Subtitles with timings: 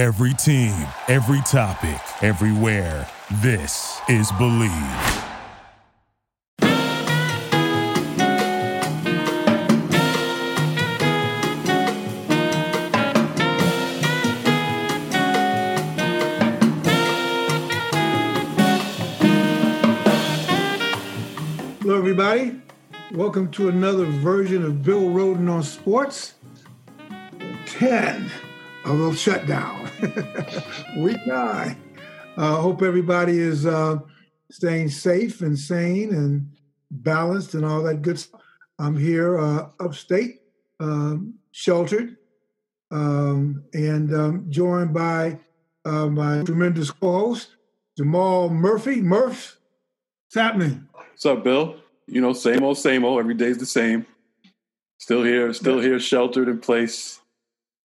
[0.00, 3.06] Every team, every topic, everywhere.
[3.42, 4.70] This is Believe.
[21.82, 22.58] Hello, everybody.
[23.12, 26.36] Welcome to another version of Bill Rhoden on Sports.
[27.66, 28.30] 10
[28.84, 29.90] a little shutdown.
[30.96, 31.76] Week nine.
[32.36, 33.98] I uh, hope everybody is uh,
[34.50, 36.50] staying safe and sane and
[36.90, 38.40] balanced and all that good stuff.
[38.78, 40.40] I'm here uh, upstate,
[40.78, 42.16] um, sheltered,
[42.90, 45.38] um, and um, joined by
[45.84, 47.56] uh, my tremendous co-host,
[47.98, 49.02] Jamal Murphy.
[49.02, 49.58] Murph,
[50.26, 50.88] what's happening?
[50.92, 51.76] What's up, Bill?
[52.06, 53.20] You know, same old, same old.
[53.20, 54.06] Every day's the same.
[54.98, 57.19] Still here, still here, sheltered in place.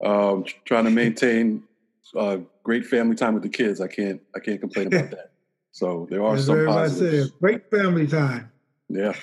[0.04, 1.64] Um, trying to maintain
[2.16, 3.82] uh, great family time with the kids.
[3.82, 5.32] I can't, I can't complain about that.
[5.72, 7.30] So there are As some positives.
[7.32, 8.52] said, great family time.
[8.90, 9.14] Yeah,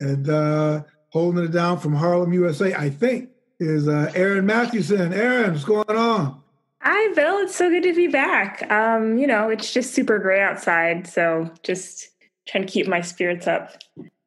[0.00, 3.28] And uh, holding it down from Harlem, USA, I think,
[3.60, 5.12] is uh, Aaron Mathewson.
[5.12, 6.40] Aaron, what's going on?
[6.80, 7.38] Hi, Bill.
[7.38, 8.70] It's so good to be back.
[8.70, 12.08] Um, you know, it's just super gray outside, so just
[12.46, 13.76] trying to keep my spirits up.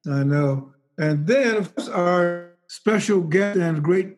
[0.06, 0.74] I know.
[0.98, 4.18] And then, of course, our special guest and great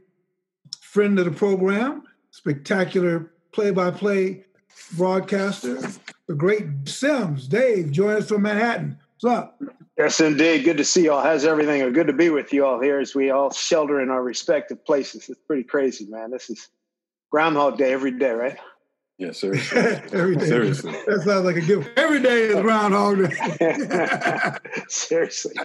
[0.92, 4.44] friend of the program, spectacular play-by-play
[4.98, 5.80] broadcaster,
[6.28, 7.48] the great Sims.
[7.48, 9.00] Dave, join us from Manhattan.
[9.22, 9.62] What's up?
[9.98, 10.66] Yes, indeed.
[10.66, 11.24] Good to see y'all.
[11.24, 11.94] How's everything?
[11.94, 15.30] Good to be with you all here as we all shelter in our respective places.
[15.30, 16.30] It's pretty crazy, man.
[16.30, 16.68] This is
[17.32, 18.58] Groundhog Day every day, right?
[19.18, 19.80] yeah, seriously.
[20.12, 20.46] Every day.
[20.46, 20.92] Seriously.
[21.08, 21.90] That sounds like a gift.
[21.96, 24.58] Every day is Groundhog Day.
[24.90, 25.56] Seriously.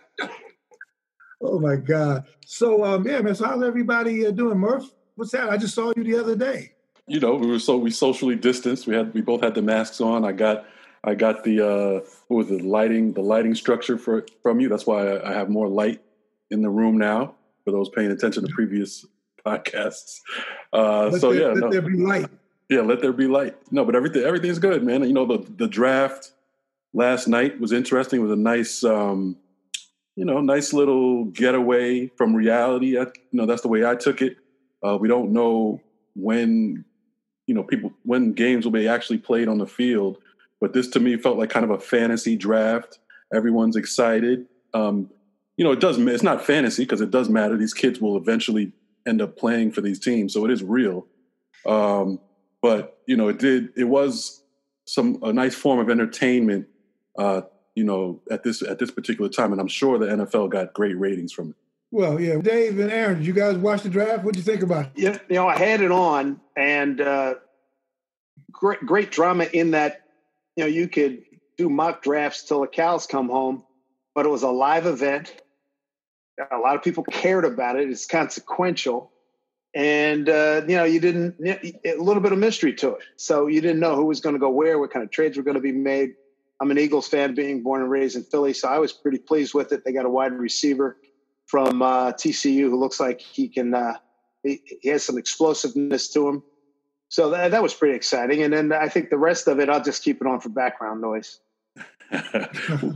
[1.41, 2.27] oh my God.
[2.45, 3.35] So, um, yeah, man.
[3.35, 4.89] So, how's everybody uh, doing, Murph?
[5.17, 5.51] What's that?
[5.51, 6.73] I just saw you the other day.
[7.09, 8.87] you know, we were so we socially distanced.
[8.87, 10.25] We had we both had the masks on.
[10.25, 10.67] I got
[11.05, 14.69] I got the uh, what was the lighting the lighting structure for from you.
[14.69, 16.03] That's why I, I have more light
[16.51, 17.35] in the room now.
[17.65, 19.05] For those paying attention to previous
[19.45, 20.21] podcasts.
[20.73, 21.71] Uh, Let so there, yeah, let no.
[21.71, 22.29] there be light.
[22.69, 23.57] Yeah, let there be light.
[23.73, 25.03] No, but everything everything's good, man.
[25.03, 26.33] You know, the the draft
[26.93, 28.21] last night was interesting.
[28.21, 29.37] It was a nice um,
[30.15, 32.99] you know, nice little getaway from reality.
[32.99, 34.37] I, you know, that's the way I took it.
[34.87, 35.81] Uh, we don't know
[36.15, 36.85] when,
[37.47, 40.19] you know, people when games will be actually played on the field,
[40.61, 42.99] but this to me felt like kind of a fantasy draft.
[43.35, 44.47] Everyone's excited.
[44.75, 45.11] Um,
[45.57, 45.99] you know, it does.
[45.99, 47.57] It's not fantasy because it does matter.
[47.57, 48.73] These kids will eventually
[49.07, 51.07] end up playing for these teams, so it is real.
[51.65, 52.21] Um,
[52.63, 53.71] but you know, it did.
[53.77, 54.43] It was
[54.85, 56.69] some a nice form of entertainment.
[57.19, 57.43] Uh,
[57.75, 60.99] you know, at this at this particular time, and I'm sure the NFL got great
[60.99, 61.57] ratings from it.
[61.97, 62.37] Well, yeah.
[62.37, 64.23] Dave and Aaron, did you guys watch the draft?
[64.23, 64.93] What'd you think about it?
[64.97, 67.37] Yeah, you know, I had it on, and uh,
[68.53, 70.03] great, great drama in that.
[70.57, 71.23] You know, you could
[71.57, 73.65] do mock drafts till the cows come home,
[74.15, 75.41] but it was a live event.
[76.53, 77.89] A lot of people cared about it.
[77.89, 79.11] It's consequential,
[79.75, 83.05] and uh, you know, you didn't a little bit of mystery to it.
[83.17, 85.45] So you didn't know who was going to go where, what kind of trades were
[85.45, 86.11] going to be made.
[86.61, 89.55] I'm an Eagles fan, being born and raised in Philly, so I was pretty pleased
[89.55, 89.83] with it.
[89.83, 90.99] They got a wide receiver
[91.47, 93.75] from uh, TCU who looks like he can.
[93.75, 93.95] Uh,
[94.43, 96.43] he, he has some explosiveness to him,
[97.09, 98.43] so that, that was pretty exciting.
[98.43, 101.01] And then I think the rest of it, I'll just keep it on for background
[101.01, 101.41] noise.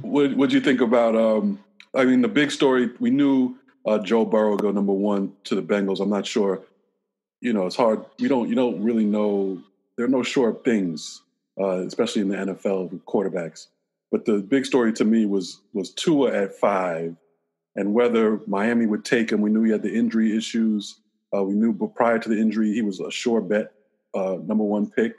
[0.02, 1.16] what What do you think about?
[1.16, 1.58] Um,
[1.94, 2.90] I mean, the big story.
[3.00, 3.56] We knew
[3.86, 6.00] uh, Joe Burrow would go number one to the Bengals.
[6.00, 6.62] I'm not sure.
[7.40, 8.04] You know, it's hard.
[8.18, 8.48] We don't.
[8.48, 9.60] You don't really know.
[9.96, 11.22] There are no sure things,
[11.60, 13.66] uh, especially in the NFL with quarterbacks.
[14.10, 17.16] But the big story to me was was Tua at five,
[17.76, 19.40] and whether Miami would take him.
[19.40, 21.00] We knew he had the injury issues.
[21.34, 23.72] Uh, we knew, but prior to the injury, he was a sure bet,
[24.14, 25.14] uh, number one pick.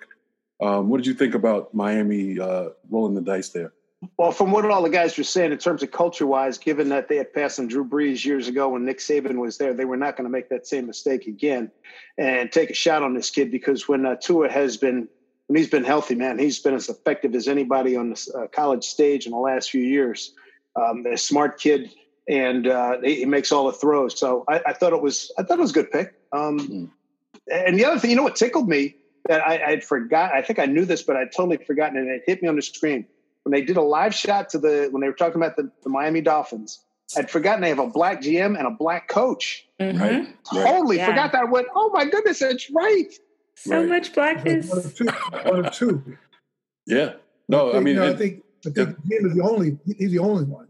[0.61, 3.73] Um, what did you think about Miami uh, rolling the dice there?
[4.17, 7.07] Well, from what all the guys were saying in terms of culture wise, given that
[7.07, 9.97] they had passed on Drew Brees years ago when Nick Saban was there, they were
[9.97, 11.72] not going to make that same mistake again
[12.17, 15.07] and take a shot on this kid because when uh, Tua has been,
[15.47, 18.85] when he's been healthy, man, he's been as effective as anybody on the uh, college
[18.85, 20.34] stage in the last few years.
[20.75, 21.91] Um, a smart kid,
[22.28, 24.20] and uh, he, he makes all the throws.
[24.20, 26.14] So I, I, thought it was, I thought it was a good pick.
[26.32, 26.90] Um, mm.
[27.52, 28.96] And the other thing, you know, what tickled me
[29.28, 30.34] that I, I'd forgot.
[30.34, 32.62] I think I knew this, but I'd totally forgotten, and it hit me on the
[32.62, 33.06] screen
[33.44, 35.90] when they did a live shot to the when they were talking about the, the
[35.90, 36.79] Miami Dolphins.
[37.18, 39.68] I'd forgotten they have a black GM and a black coach.
[39.79, 40.02] Mm-hmm.
[40.02, 40.28] Right.
[40.46, 41.08] Totally Yeah.
[41.08, 41.41] forgot that.
[41.41, 43.12] I went, oh my goodness, that's right.
[43.56, 43.90] So Right.
[43.90, 44.70] much blackness.
[44.70, 45.06] One of two.
[45.06, 46.18] One of two.
[46.85, 47.14] Yeah.
[47.50, 49.78] No, I mean, no, I think I think Jim is the only.
[49.97, 50.68] He's the only one.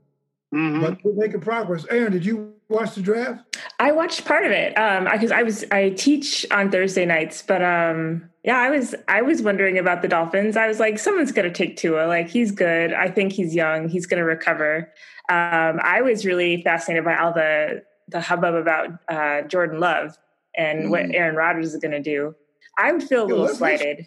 [0.54, 0.82] Mhm.
[0.82, 1.86] But we're making progress.
[1.90, 3.58] Aaron, did you watch the draft?
[3.80, 7.62] I watched part of it because um, I was I teach on Thursday nights, but
[7.62, 10.58] um, yeah, I was I was wondering about the Dolphins.
[10.58, 12.08] I was like, someone's going to take Tua.
[12.08, 12.94] Like he's good.
[12.94, 13.88] I think he's young.
[13.88, 14.92] He's going to recover.
[15.30, 20.18] Um, I was really fascinated by all the the hubbub about uh, Jordan Love
[20.56, 20.90] and mm.
[20.90, 22.36] what Aaron Rodgers is going to do.
[22.78, 24.06] I would feel a little slighted.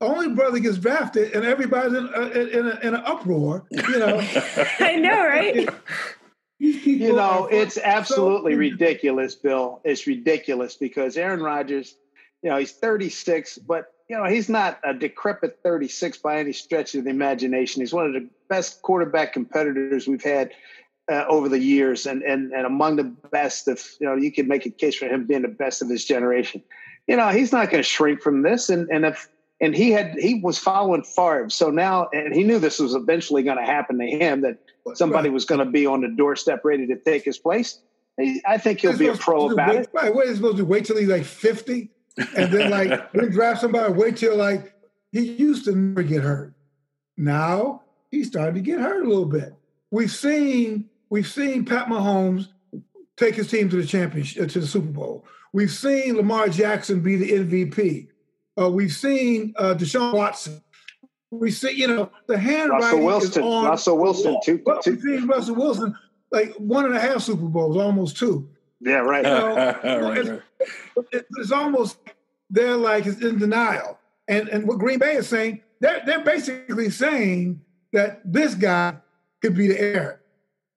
[0.00, 3.64] Only brother gets drafted, and everybody's in, uh, in, a, in an uproar.
[3.70, 4.20] You know,
[4.80, 5.68] I know, right?
[6.58, 9.80] you know, it's absolutely so, ridiculous, Bill.
[9.84, 11.96] It's ridiculous because Aaron Rodgers,
[12.42, 16.94] you know, he's 36, but you know, he's not a decrepit 36 by any stretch
[16.94, 17.82] of the imagination.
[17.82, 20.52] He's one of the best quarterback competitors we've had
[21.10, 23.66] uh, over the years, and and and among the best.
[23.66, 26.04] If you know, you could make a case for him being the best of his
[26.04, 26.62] generation.
[27.06, 29.28] You know, he's not going to shrink from this, and and if
[29.60, 33.42] and he had he was following Favre, so now and he knew this was eventually
[33.42, 34.58] going to happen to him that
[34.94, 37.80] somebody was going to be on the doorstep ready to take his place.
[38.46, 39.90] I think he'll be a pro about wait, it.
[39.92, 41.90] Right, what is supposed to wait till he's like fifty,
[42.36, 43.92] and then like then draft somebody?
[43.92, 44.74] Wait till like
[45.12, 46.54] he used to never get hurt.
[47.16, 49.54] Now he's starting to get hurt a little bit.
[49.90, 52.48] We've seen we've seen Pat Mahomes
[53.16, 55.24] take his team to the championship to the Super Bowl.
[55.52, 58.08] We've seen Lamar Jackson be the MVP.
[58.58, 60.62] Uh, we've seen uh, Deshaun Watson
[61.30, 64.62] we see, you know, the handwriting Russell Wilson, is on Russell Wilson, too.
[64.64, 65.96] Well, we've seen Russell Wilson
[66.30, 68.48] like one and a half Super Bowls, almost two.
[68.80, 69.24] Yeah, right.
[69.24, 71.24] You know, right, it's, right.
[71.38, 71.98] it's, almost
[72.50, 73.98] they're like it's in denial.
[74.28, 77.60] And and what Green Bay is saying, they're they're basically saying
[77.92, 78.96] that this guy
[79.40, 80.20] could be the heir.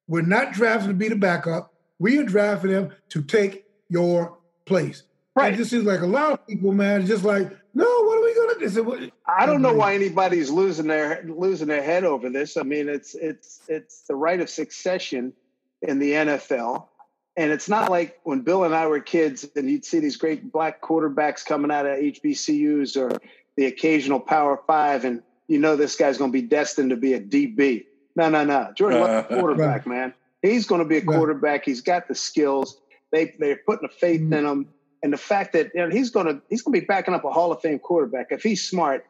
[0.07, 1.73] We're not drafting to be the backup.
[1.99, 5.03] We are drafting him to take your place.
[5.39, 5.53] Right.
[5.53, 8.33] It just seems like a lot of people, man, just like no, what are we
[8.33, 9.11] going to do?
[9.27, 12.57] I don't know why anybody's losing their losing their head over this.
[12.57, 15.33] I mean, it's it's it's the right of succession
[15.81, 16.87] in the NFL,
[17.37, 20.51] and it's not like when Bill and I were kids and you'd see these great
[20.51, 23.17] black quarterbacks coming out of HBCUs or
[23.55, 27.13] the occasional Power Five, and you know this guy's going to be destined to be
[27.13, 27.85] a DB.
[28.15, 28.71] No, no, no.
[28.75, 29.87] Jordan, uh, quarterback, right.
[29.87, 30.13] man.
[30.41, 31.65] He's going to be a quarterback.
[31.65, 32.81] He's got the skills.
[33.11, 34.33] They they're putting a faith mm-hmm.
[34.33, 34.67] in him
[35.03, 37.51] and the fact that you know, he's gonna he's gonna be backing up a Hall
[37.51, 38.27] of Fame quarterback.
[38.31, 39.05] If he's smart,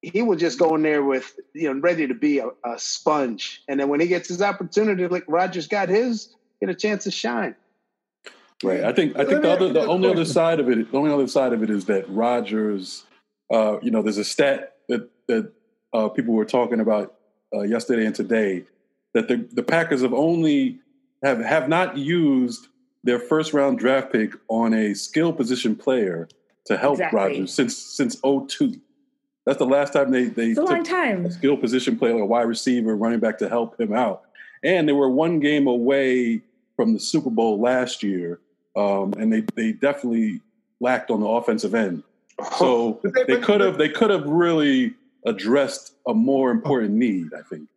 [0.00, 3.62] he will just go in there with you know ready to be a, a sponge.
[3.68, 7.10] And then when he gets his opportunity, like Rodgers got his, get a chance to
[7.10, 7.54] shine.
[8.62, 8.84] Right.
[8.84, 11.28] I think I think the other the only other side of it the only other
[11.28, 13.04] side of it is that Rodgers,
[13.52, 15.52] uh, you know, there's a stat that that
[15.92, 17.14] uh, people were talking about
[17.54, 18.64] uh, yesterday and today
[19.14, 20.78] that the the Packers have only
[21.22, 22.68] have have not used
[23.04, 26.28] their first round draft pick on a skill position player
[26.66, 27.18] to help exactly.
[27.18, 28.74] Rodgers since since 02.
[29.44, 31.26] That's the last time they they it's a long time.
[31.26, 34.22] a skill position player, like a wide receiver, running back to help him out.
[34.62, 36.42] And they were one game away
[36.76, 38.40] from the Super Bowl last year,
[38.76, 40.40] um, and they they definitely
[40.80, 42.04] lacked on the offensive end.
[42.58, 44.94] So they could have they could have really
[45.26, 47.68] addressed a more important need, I think.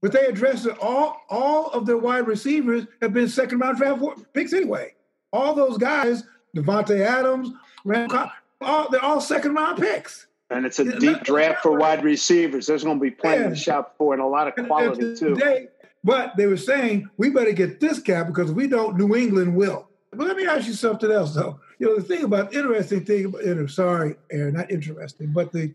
[0.00, 0.76] But they addressed it.
[0.80, 4.02] All all of their wide receivers have been second round draft
[4.32, 4.94] picks anyway.
[5.32, 6.24] All those guys,
[6.56, 7.50] Davante Adams,
[7.84, 8.30] Randall,
[8.60, 10.26] all they're all second round picks.
[10.50, 12.66] And it's a it's deep draft for wide receivers.
[12.66, 13.48] There's going to be plenty yeah.
[13.50, 15.88] to shop for and a lot of quality and, and today, too.
[16.04, 19.88] But they were saying we better get this cap because we don't, New England will.
[20.10, 21.60] But let me ask you something else, though.
[21.78, 25.74] You know, the thing about interesting thing, about, sorry, Aaron, not interesting, but the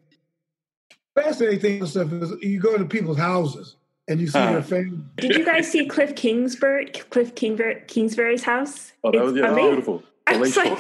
[1.16, 3.76] fascinating thing stuff is you go to people's houses
[4.08, 5.00] and you see uh, their family.
[5.18, 8.94] Did you guys see Cliff Kingsbury, Cliff Kingsbury, Kingsbury's house?
[9.04, 10.04] Oh, that was yeah, beautiful.
[10.26, 10.78] Palatial.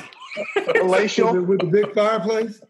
[0.55, 2.61] Palatial with, with the big fireplace.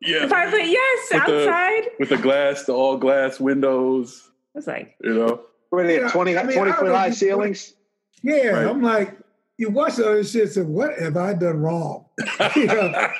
[0.00, 0.70] Yeah, the fireplace.
[0.70, 4.30] Yes, with outside the, with the glass, the all glass windows.
[4.54, 6.00] I was like, you know, what are they?
[6.00, 7.74] Yeah, 20, I mean, 20 foot high ceilings.
[8.22, 8.66] Yeah, right.
[8.66, 9.16] I'm like,
[9.60, 10.52] you watch all this shit.
[10.52, 12.06] So what have I done wrong?
[12.56, 13.10] you know?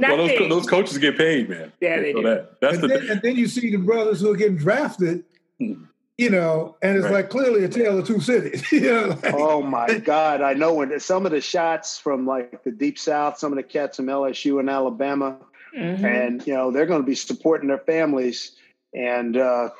[0.00, 1.72] well, those, those, coaches get paid, man.
[1.80, 2.28] Yeah, they so do.
[2.28, 5.24] That, that's and the then, and then you see the brothers who are getting drafted
[5.58, 7.14] you know, and it's right.
[7.14, 8.70] like clearly a tale of two cities.
[8.72, 10.42] you know, like, oh my God.
[10.42, 13.62] I know when some of the shots from like the deep south, some of the
[13.62, 15.38] cats from LSU and Alabama,
[15.76, 16.04] mm-hmm.
[16.04, 18.56] and you know, they're going to be supporting their families.
[18.92, 19.70] And uh,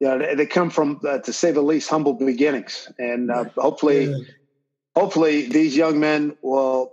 [0.00, 2.92] you know, they, they come from, uh, to say the least, humble beginnings.
[2.98, 4.16] And uh, hopefully, yeah.
[4.94, 6.92] hopefully these young men will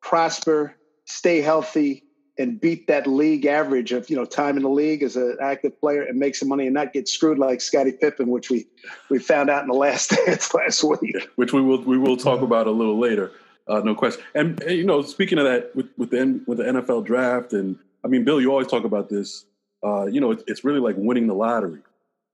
[0.00, 0.74] prosper,
[1.04, 2.02] stay healthy,
[2.38, 5.78] and beat that league average of you know time in the league as an active
[5.80, 8.66] player and make some money and not get screwed like Scottie Pippen, which we
[9.10, 11.28] we found out in the last dance last week.
[11.36, 13.32] Which we will we will talk about a little later,
[13.68, 14.22] uh, no question.
[14.34, 17.78] And, and, you know, speaking of that, with with the with the NFL draft, and
[18.04, 19.44] I mean, Bill, you always talk about this.
[19.84, 21.80] Uh, you know, it's, it's really like winning the lottery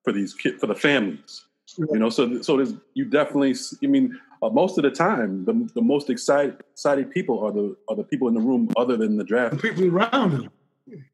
[0.05, 1.45] for these kids for the families.
[1.77, 3.55] You know, so so there's you definitely.
[3.83, 7.77] I mean, uh, most of the time, the, the most excited excited people are the
[7.89, 9.57] are the people in the room other than the draft.
[9.57, 10.51] The people around them.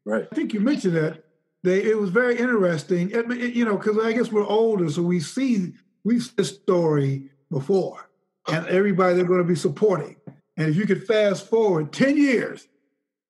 [0.05, 0.27] Right.
[0.31, 1.23] I think you mentioned that.
[1.63, 5.01] They, it was very interesting, it, it, you know, because I guess we're older, so
[5.01, 8.07] we see we've seen this story before,
[8.47, 10.15] and everybody they're going to be supporting.
[10.57, 12.67] And if you could fast forward ten years,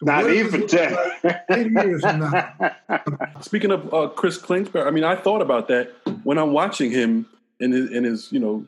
[0.01, 0.93] not even ten.
[1.23, 2.75] Like 10 years from now.
[3.41, 7.25] Speaking of uh, Chris Kingsbury, I mean, I thought about that when I'm watching him
[7.59, 8.65] in his, in his you know,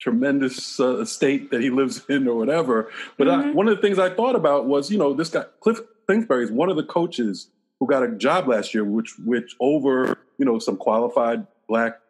[0.00, 2.90] tremendous uh, estate that he lives in or whatever.
[3.16, 3.50] But mm-hmm.
[3.50, 6.44] I, one of the things I thought about was, you know, this guy, Cliff Kingsbury
[6.44, 7.50] is one of the coaches
[7.80, 12.00] who got a job last year, which, which over, you know, some qualified black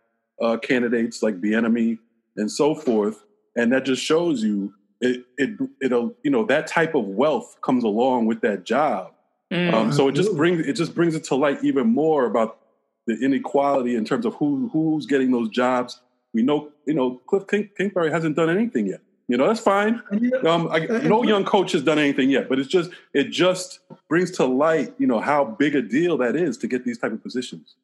[0.40, 1.99] uh, candidates like Bieniemy
[2.37, 3.25] and so forth.
[3.57, 7.85] And that just shows you it, it it'll you know that type of wealth comes
[7.85, 9.12] along with that job.
[9.52, 9.73] Mm.
[9.73, 12.59] Um, so it just brings it just brings it to light even more about
[13.07, 16.00] the inequality in terms of who who's getting those jobs.
[16.35, 19.00] We know you know Cliff King, Kingsbury hasn't done anything yet.
[19.28, 20.02] You know that's fine.
[20.47, 24.30] Um, I, no young coach has done anything yet, but it's just it just brings
[24.32, 27.23] to light you know how big a deal that is to get these type of
[27.23, 27.76] positions.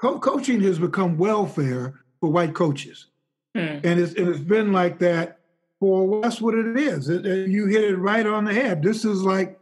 [0.00, 3.06] Co- coaching has become welfare for white coaches,
[3.56, 3.80] mm.
[3.84, 5.40] and it's and it's been like that
[5.80, 7.08] for that's what it is.
[7.08, 8.82] It, it, you hit it right on the head.
[8.82, 9.58] This is like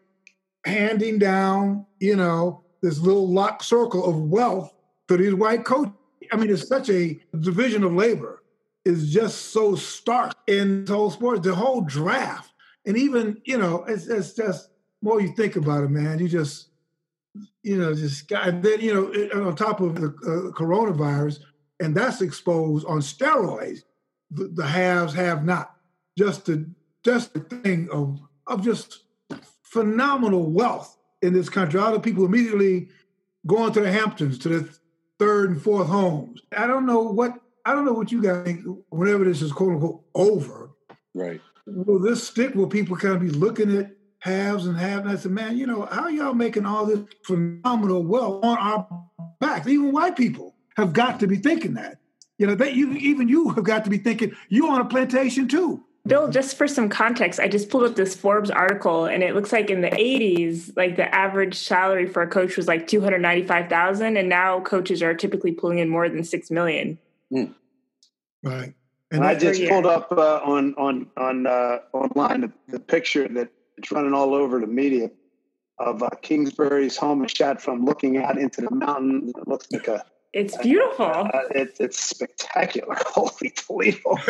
[0.66, 4.72] handing down, you know, this little lock circle of wealth
[5.08, 5.94] to these white coaches.
[6.32, 8.42] I mean, it's such a division of labor
[8.84, 12.52] is just so stark in the whole sports, the whole draft.
[12.86, 14.70] And even, you know, it's, it's just
[15.02, 16.68] more you think about it, man, you just,
[17.62, 21.40] you know, just, and then, you know, on top of the uh, coronavirus,
[21.78, 23.80] and that's exposed on steroids,
[24.30, 25.74] the, the haves, have not
[26.16, 26.68] just the
[27.04, 29.04] just the thing of of just
[29.62, 31.80] phenomenal wealth in this country.
[31.80, 32.88] All the people immediately
[33.46, 34.78] going to the Hamptons, to the
[35.20, 36.40] third and fourth homes.
[36.56, 37.34] I don't know what
[37.64, 38.64] I don't know what you guys think.
[38.88, 40.70] Whenever this is quote unquote over,
[41.14, 41.40] right?
[41.66, 42.54] Will this stick?
[42.54, 45.26] Will people kind of be looking at haves and have nots?
[45.26, 48.88] And man, you know, how y'all making all this phenomenal wealth on our
[49.40, 49.68] backs?
[49.68, 51.98] Even white people have got to be thinking that.
[52.38, 55.46] You know, that you even you have got to be thinking you on a plantation
[55.46, 55.84] too.
[56.06, 59.52] Bill, just for some context, I just pulled up this Forbes article and it looks
[59.52, 64.28] like in the 80s, like the average salary for a coach was like 295,000 and
[64.28, 66.98] now coaches are typically pulling in more than 6 million.
[67.32, 67.54] Mm.
[68.42, 68.74] Right.
[69.10, 73.50] And I just pulled up uh, on on on uh, online the, the, picture that
[73.76, 75.10] it's running all over the media
[75.78, 79.32] of uh, Kingsbury's home shot from looking out into the mountain.
[79.36, 81.06] It looks like a it's beautiful.
[81.06, 82.96] Uh, it, it's spectacular.
[83.06, 83.98] Holy Toledo!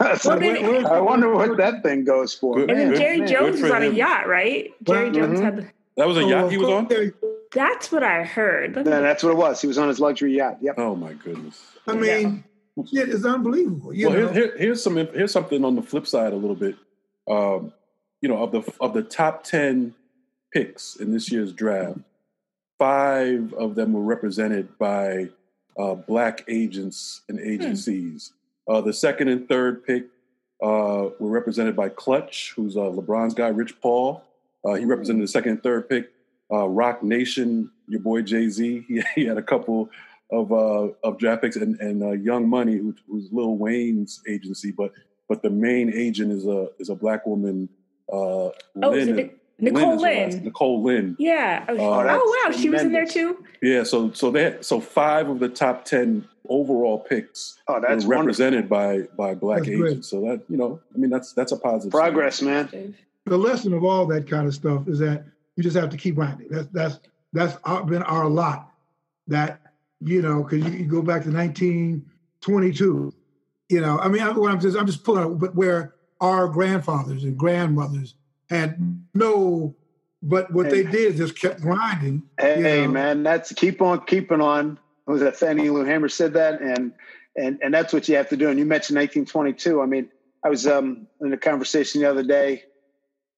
[0.00, 2.60] well, then, I wonder what that thing goes for.
[2.60, 3.28] and then Jerry man.
[3.28, 3.92] Jones was on him.
[3.92, 4.72] a yacht, right?
[4.82, 5.44] Jerry Jones mm-hmm.
[5.44, 7.12] had the, that was a yacht he was on.
[7.52, 8.76] That's what I heard.
[8.76, 9.60] Yeah, that's what it was.
[9.60, 10.58] He was on his luxury yacht.
[10.60, 10.74] Yep.
[10.78, 11.60] Oh my goodness.
[11.86, 12.44] I mean,
[12.76, 13.04] yeah.
[13.06, 13.94] it's unbelievable.
[13.94, 14.96] You well, here, here's some.
[14.96, 16.76] Here's something on the flip side, a little bit.
[17.28, 17.72] Um,
[18.20, 19.94] you know, of the of the top ten
[20.52, 22.00] picks in this year's draft,
[22.78, 25.28] five of them were represented by
[25.78, 27.48] uh, black agents and hmm.
[27.48, 28.32] agencies.
[28.66, 28.74] Hmm.
[28.74, 30.06] Uh, the second and third pick
[30.62, 34.22] uh, were represented by Klutch, who's uh, LeBron's guy, Rich Paul.
[34.64, 36.10] Uh, he represented the second and third pick.
[36.50, 39.90] Uh, Roc Nation, your boy Jay Z, he, he, had a couple
[40.30, 44.92] of of draft picks, and, and Young Money, who, who's Lil Wayne's agency, but
[45.28, 47.68] but the main agent is a is a black woman.
[48.10, 50.30] oh, Lynn, Nicole Lynn.
[50.30, 50.44] Lynn.
[50.44, 51.16] Nicole Lynn.
[51.18, 51.64] Yeah.
[51.68, 53.44] Oh, oh wow, she was in there too.
[53.60, 53.82] Yeah.
[53.82, 58.70] So so they so five of the top ten overall picks oh, that's were represented
[58.70, 59.16] wonderful.
[59.16, 59.92] by by black that's agents.
[59.92, 60.04] Great.
[60.04, 62.94] So that you know, I mean, that's that's a positive progress, man.
[63.24, 65.24] The lesson of all that kind of stuff is that
[65.56, 66.48] you just have to keep grinding.
[66.48, 66.98] That's that's
[67.32, 68.72] that's been our lot.
[69.26, 69.60] That
[70.00, 73.14] you know, because you, you, go back to 1922.
[73.68, 76.48] You know, I mean, I, what I'm just I'm just pulling out, but where our
[76.48, 78.14] grandfathers and grandmothers
[78.50, 79.76] had no,
[80.22, 82.22] but what hey, they did just kept grinding.
[82.40, 82.92] Hey, know.
[82.92, 84.78] man, that's keep on keeping on.
[85.06, 86.92] Was that Fannie Lou Hamer said that, and
[87.36, 88.48] and and that's what you have to do.
[88.48, 89.80] And you mentioned 1922.
[89.80, 90.08] I mean,
[90.44, 92.64] I was um, in a conversation the other day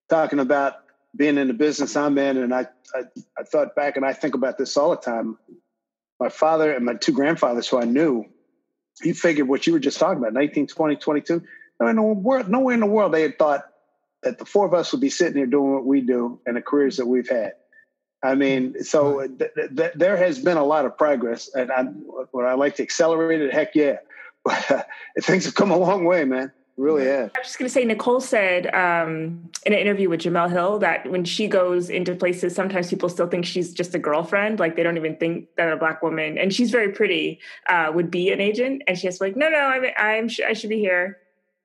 [0.09, 0.75] talking about
[1.15, 3.03] being in the business I'm in, and I, I
[3.37, 5.37] I thought back, and I think about this all the time.
[6.19, 8.25] My father and my two grandfathers, who I knew,
[9.01, 11.41] you figured what you were just talking about, 1920, 22.
[11.79, 13.70] No, in the world, nowhere in the world they had thought
[14.23, 16.61] that the four of us would be sitting here doing what we do and the
[16.61, 17.53] careers that we've had.
[18.23, 21.85] I mean, so th- th- there has been a lot of progress, and I,
[22.31, 23.53] would I like to accelerate it?
[23.53, 23.97] Heck yeah!
[24.43, 24.89] But
[25.21, 26.51] things have come a long way, man.
[26.77, 27.31] really had.
[27.35, 31.09] I'm just going to say, Nicole said um, in an interview with Jemele Hill that
[31.09, 34.59] when she goes into places, sometimes people still think she's just a girlfriend.
[34.59, 38.09] Like they don't even think that a black woman, and she's very pretty, uh, would
[38.11, 38.83] be an agent.
[38.87, 41.17] And she has to be like, no, no, I'm, I'm, I should be here.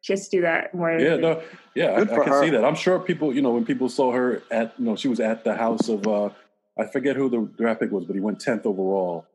[0.07, 0.97] She has to do that more.
[0.97, 1.43] Yeah, no,
[1.75, 2.41] yeah, I, I, can her.
[2.45, 2.65] see that.
[2.65, 5.43] I'm sure people, you know, when people saw her at, you know, she was at
[5.43, 6.29] the house of, uh,
[6.79, 9.27] I forget who the draft pick was, but he went 10th overall,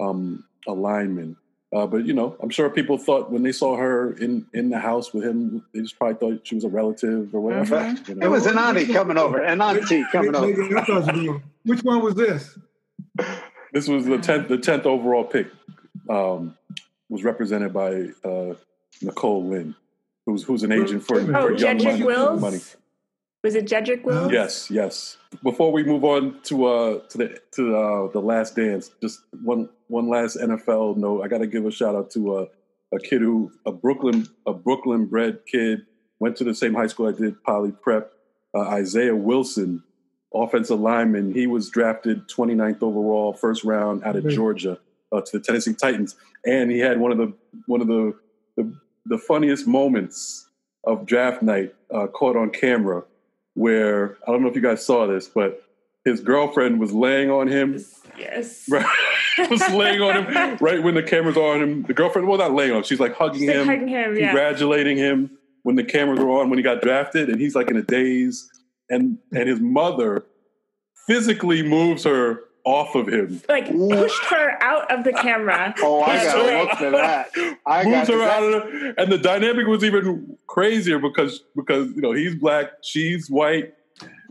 [0.00, 1.36] um, a lineman.
[1.72, 4.80] Uh, but you know, I'm sure people thought when they saw her in in the
[4.80, 7.76] house with him, they just probably thought she was a relative or whatever.
[7.76, 8.08] Mhm.
[8.08, 10.46] you It was an auntie coming over, an auntie coming over.
[10.46, 12.58] maybe I thought you were- Which one was this?
[13.72, 15.46] This was the tenth the tenth overall pick.
[16.10, 16.56] Um,
[17.08, 18.54] was represented by uh,
[19.02, 19.74] Nicole Lynn,
[20.26, 21.84] who's who's an agent for, Oh, for Oh, young money.
[22.00, 22.40] Jedrick Wills.
[22.40, 22.60] money.
[23.44, 24.32] Was it Jedrick Wills?
[24.32, 25.16] Yes, yes.
[25.42, 29.68] Before we move on to uh to the to uh, the last dance, just one
[29.88, 31.22] one last NFL note.
[31.22, 32.46] I got to give a shout out to uh,
[32.92, 35.86] a kid who a Brooklyn a Brooklyn bred kid
[36.18, 38.10] went to the same high school I did, Poly Prep.
[38.54, 39.82] Uh, Isaiah Wilson,
[40.34, 41.34] offensive lineman.
[41.34, 44.34] He was drafted 29th overall, first round out of Great.
[44.34, 44.78] Georgia
[45.12, 46.16] uh, to the Tennessee Titans,
[46.46, 47.32] and he had one of the
[47.66, 48.14] one of the
[48.56, 48.74] the,
[49.08, 50.48] the funniest moments
[50.84, 53.02] of draft night uh, caught on camera
[53.54, 55.62] where I don't know if you guys saw this, but
[56.04, 57.82] his girlfriend was laying on him.
[58.18, 58.68] Yes.
[59.38, 61.82] Right, was laying on him right when the cameras are on him.
[61.82, 62.82] The girlfriend, well, not laying on him.
[62.84, 64.28] She's like hugging She's him, hugging him, yeah.
[64.28, 65.30] congratulating him
[65.62, 68.48] when the cameras were on when he got drafted, and he's like in a daze.
[68.88, 70.24] And and his mother
[71.06, 73.40] physically moves her off of him.
[73.48, 75.72] Like pushed her out of the camera.
[75.82, 77.56] Oh, I got like- to look for that.
[77.64, 78.30] I got moves her that.
[78.30, 82.72] out of the, and the dynamic was even crazier because because you know he's black,
[82.82, 83.72] she's white.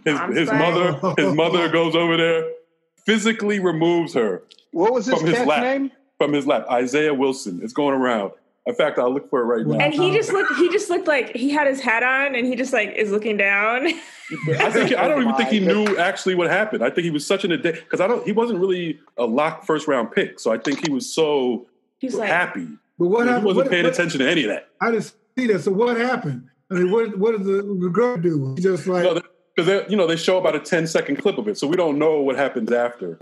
[0.03, 0.61] His Mom's his black.
[1.01, 2.43] mother his mother goes over there,
[3.05, 5.63] physically removes her What was his from his lap.
[5.63, 5.91] name?
[6.17, 6.65] from his lap.
[6.69, 7.59] Isaiah Wilson.
[7.63, 8.31] It's going around.
[8.67, 9.77] In fact, I'll look for it right now.
[9.77, 10.55] And he um, just looked.
[10.55, 13.37] He just looked like he had his hat on, and he just like is looking
[13.37, 13.85] down.
[14.59, 16.83] I think I don't even think he knew actually what happened.
[16.83, 18.25] I think he was such an a day because I don't.
[18.25, 21.67] He wasn't really a locked first round pick, so I think he was so
[21.99, 22.67] He's like, happy.
[22.97, 23.45] But what he happened?
[23.45, 24.69] wasn't what- paying what- attention to any of that.
[24.81, 25.59] I didn't see that.
[25.59, 26.49] So what happened?
[26.71, 28.55] I mean, what what did the, the girl do?
[28.57, 31.37] She Just like because No, because you know they show about a 10 second clip
[31.37, 33.19] of it, so we don't know what happens after.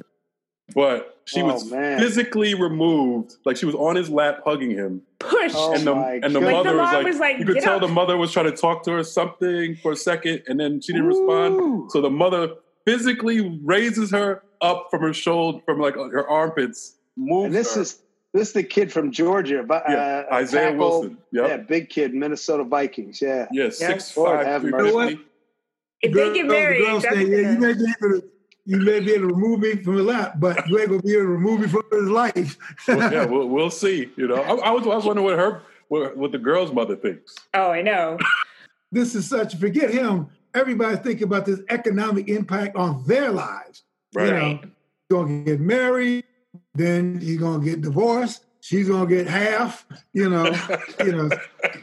[0.74, 2.00] But she Oh, was man.
[2.00, 5.52] physically removed, like she was on his lap hugging him, Push.
[5.56, 6.54] Oh, and the my and the God.
[6.54, 8.46] Like, the mother was like, was like, you could tell up." the mother was trying
[8.50, 11.92] to talk to her something for a second, and then she didn't respond.
[11.92, 17.46] So the mother physically raises her up from her shoulder, from like her armpits, moves
[17.48, 17.82] And this her.
[17.82, 18.00] is
[18.34, 21.18] this is the kid from Georgia, but Yeah, uh, Isaiah tackle- Wilson.
[21.34, 21.48] Yep.
[21.50, 23.22] Yeah, big kid, Minnesota Vikings.
[23.22, 23.48] Yeah.
[23.52, 24.86] yeah, six Lord five, have three mercy.
[24.88, 25.14] You know what?
[26.02, 28.22] if they get girls- married, the girls that's say, yeah, you gonna- may be able
[28.22, 28.28] to,
[28.66, 31.14] you may be able to remove me from the lap, but you ain't gonna be
[31.14, 32.58] able to remove me from his life.
[32.88, 34.10] Well, yeah, we'll, we'll see.
[34.16, 36.96] You know, I, I was I was wondering what her what, what the girl's mother
[36.96, 37.36] thinks.
[37.54, 38.18] oh, I know.
[38.92, 39.56] this is such.
[39.56, 40.30] Forget him.
[40.56, 43.84] Everybody's thinking about this economic impact on their lives.
[44.14, 44.28] Right.
[44.28, 44.60] You know,
[45.12, 46.24] gonna get married,
[46.74, 48.46] then he's gonna get divorced.
[48.62, 49.86] She's gonna get half.
[50.14, 50.56] You know,
[51.04, 51.30] you know.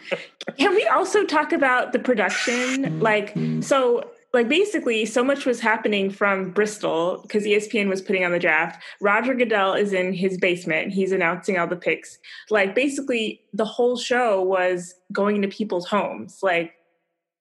[0.56, 3.00] Can we also talk about the production?
[3.00, 8.30] Like, so, like, basically, so much was happening from Bristol because ESPN was putting on
[8.30, 8.82] the draft.
[9.00, 10.92] Roger Goodell is in his basement.
[10.92, 12.18] He's announcing all the picks.
[12.48, 16.38] Like, basically, the whole show was going into people's homes.
[16.42, 16.74] Like,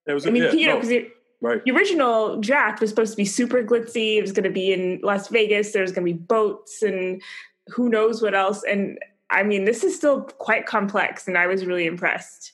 [0.07, 1.63] It was, I mean, yeah, you know, because the right.
[1.63, 4.17] the original draft was supposed to be super glitzy.
[4.17, 5.71] It was going to be in Las Vegas.
[5.71, 7.21] There's going to be boats and
[7.67, 8.63] who knows what else.
[8.63, 8.97] And
[9.29, 12.53] I mean, this is still quite complex, and I was really impressed.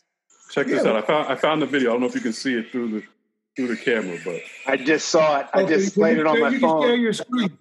[0.52, 0.98] Check this Yeah, out.
[0.98, 1.92] I found I found the video.
[1.92, 3.04] I don't know if you can see it through the
[3.56, 5.48] through the camera, but I just saw it.
[5.54, 7.02] I Okay, just can played it on my you can share phone.
[7.02, 7.58] your screen.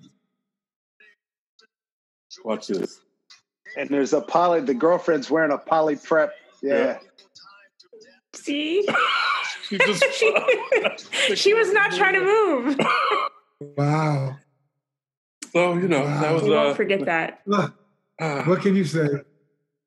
[2.44, 3.00] watch this.
[3.76, 4.61] And there's a poly.
[4.61, 6.33] The girlfriend's wearing a poly prep.
[6.62, 6.74] Yeah.
[6.74, 6.98] Yeah.
[8.35, 8.87] See,
[9.68, 12.76] She just she, she was not trying to move.
[13.78, 14.37] Wow.
[15.52, 17.40] so you know that was We won't uh, forget that.
[17.46, 17.72] Look,
[18.20, 19.09] ah, what can you say?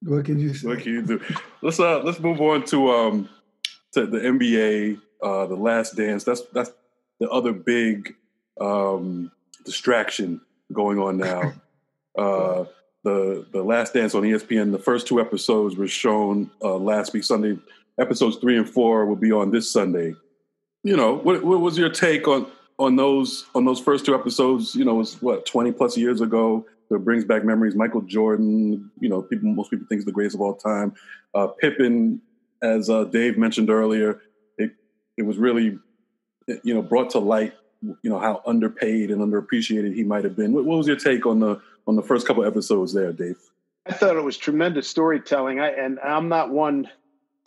[0.02, 0.67] What can you say?
[0.67, 1.22] what can you do?
[1.62, 3.30] Let's uh let's move on to um
[3.93, 6.23] to the NBA, uh the last dance.
[6.23, 6.71] That's that's
[7.19, 8.15] the other big
[8.60, 9.32] um
[9.65, 10.41] distraction
[10.73, 11.53] going on now.
[12.17, 12.65] uh
[13.03, 17.23] the the last dance on ESPN, the first two episodes were shown uh last week
[17.23, 17.58] Sunday.
[17.99, 20.13] Episodes three and four will be on this Sunday.
[20.84, 22.47] You know, what what was your take on
[22.80, 24.75] on those on those first two episodes?
[24.75, 26.65] You know, it was what, twenty plus years ago.
[26.89, 27.75] So it brings back memories.
[27.75, 30.93] Michael Jordan, you know, people most people think is the greatest of all time.
[31.34, 32.21] Uh, Pippen,
[32.62, 34.21] as uh, Dave mentioned earlier,
[35.17, 35.77] it was really,
[36.63, 40.53] you know, brought to light, you know, how underpaid and underappreciated he might have been.
[40.53, 43.38] What, what was your take on the on the first couple episodes there, Dave?
[43.86, 45.60] I thought it was tremendous storytelling.
[45.60, 46.89] I and I'm not one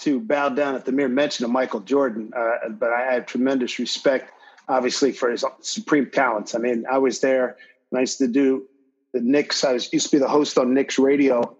[0.00, 3.78] to bow down at the mere mention of Michael Jordan, uh, but I have tremendous
[3.78, 4.32] respect,
[4.66, 6.54] obviously, for his supreme talents.
[6.54, 7.56] I mean, I was there.
[7.94, 8.66] I used to do
[9.12, 9.62] the Knicks.
[9.62, 11.56] I was used to be the host on Knicks radio,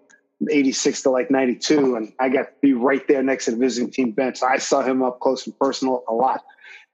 [0.49, 3.91] '86 to like '92, and I got to be right there next to the visiting
[3.91, 4.41] team bench.
[4.41, 6.43] I saw him up close and personal a lot.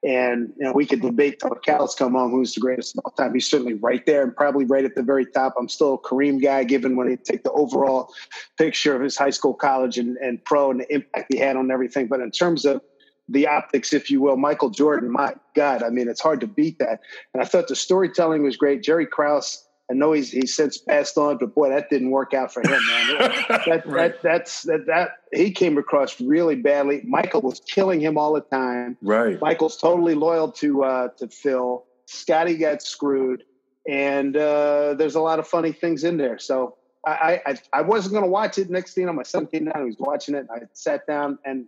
[0.03, 3.11] And you know, we could debate till cows come home who's the greatest of all
[3.11, 3.33] time.
[3.33, 5.55] He's certainly right there and probably right at the very top.
[5.57, 8.13] I'm still a Kareem guy, given when you take the overall
[8.57, 11.71] picture of his high school, college, and, and pro and the impact he had on
[11.71, 12.07] everything.
[12.07, 12.81] But in terms of
[13.27, 16.77] the optics, if you will, Michael Jordan, my God, I mean, it's hard to beat
[16.79, 17.01] that.
[17.33, 18.83] And I thought the storytelling was great.
[18.83, 22.53] Jerry Krause I know he's he's since passed on, but boy, that didn't work out
[22.53, 23.07] for him, man.
[23.49, 24.13] that, right.
[24.13, 27.01] that that's that that he came across really badly.
[27.05, 28.97] Michael was killing him all the time.
[29.01, 29.39] Right.
[29.39, 31.85] Michael's totally loyal to uh, to Phil.
[32.05, 33.43] Scotty got screwed,
[33.87, 36.37] and uh, there's a lot of funny things in there.
[36.37, 38.69] So I I, I wasn't going to watch it.
[38.69, 40.47] Next thing, on my son came down, he was watching it.
[40.53, 41.65] I sat down, and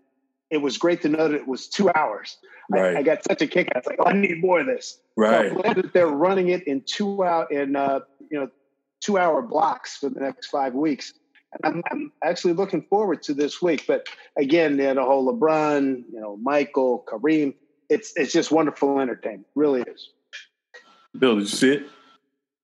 [0.50, 2.38] it was great to know that it was two hours.
[2.70, 2.96] Right.
[2.96, 3.70] I, I got such a kick.
[3.74, 5.00] I was like, oh, I need more of this.
[5.16, 5.50] Right.
[5.50, 8.50] So I'm glad that they're running it in two out in uh, you know
[9.02, 11.14] two hour blocks for the next five weeks.
[11.64, 13.86] And I'm, I'm actually looking forward to this week.
[13.88, 14.08] But
[14.38, 17.56] again, you know, the whole LeBron, you know, Michael, Kareem,
[17.90, 19.48] it's it's just wonderful entertainment.
[19.56, 20.10] Really is.
[21.18, 21.84] Bill, did you see it?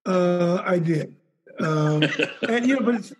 [0.05, 1.15] Uh, I did.
[1.59, 2.03] Um,
[2.49, 3.13] and you know, but it's,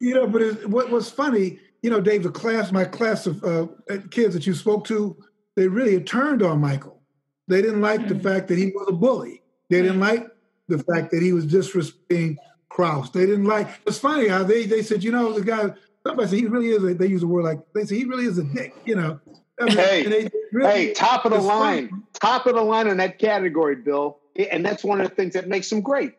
[0.00, 3.44] you know, but it's, what was funny you know, Dave, the class, my class of
[3.44, 3.68] uh,
[4.10, 5.16] kids that you spoke to,
[5.54, 7.00] they really turned on Michael.
[7.46, 8.18] They didn't like mm-hmm.
[8.18, 9.40] the fact that he was a bully.
[9.70, 10.26] They didn't like
[10.66, 12.38] the fact that he was disrespecting
[12.70, 13.12] Krause.
[13.12, 13.68] They didn't like.
[13.86, 15.74] It's funny how they they said, you know, the guy.
[16.04, 16.82] Somebody said he really is.
[16.82, 18.74] A, they use the word like they say he really is a dick.
[18.84, 19.20] You know.
[19.60, 22.02] I mean, hey, really, hey, top of the line, funny.
[22.14, 24.18] top of the line in that category, Bill.
[24.34, 26.14] And that's one of the things that makes him great.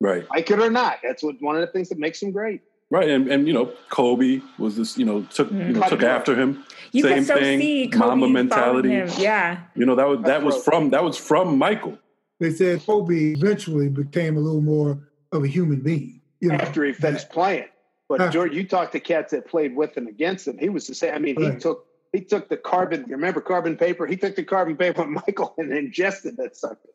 [0.00, 0.24] Right.
[0.30, 2.62] Like it or not, that's what one of the things that makes him great.
[2.90, 5.60] Right, and, and you know, Kobe was this, you know, took mm-hmm.
[5.60, 6.64] you know, took after him.
[6.90, 8.90] You Same so thing, see Mamba mentality.
[8.90, 9.08] Him.
[9.16, 11.96] Yeah, you know that was that was from that was from Michael.
[12.40, 14.98] They said Kobe eventually became a little more
[15.30, 16.20] of a human being.
[16.40, 16.56] You know?
[16.56, 17.68] After he finished playing,
[18.08, 18.32] but after.
[18.32, 20.58] George, you talked to cats that played with and against him.
[20.58, 21.14] He was the same.
[21.14, 21.54] I mean, right.
[21.54, 23.04] he took he took the carbon.
[23.08, 24.04] Remember carbon paper?
[24.04, 26.88] He took the carbon paper with Michael and ingested that sucker.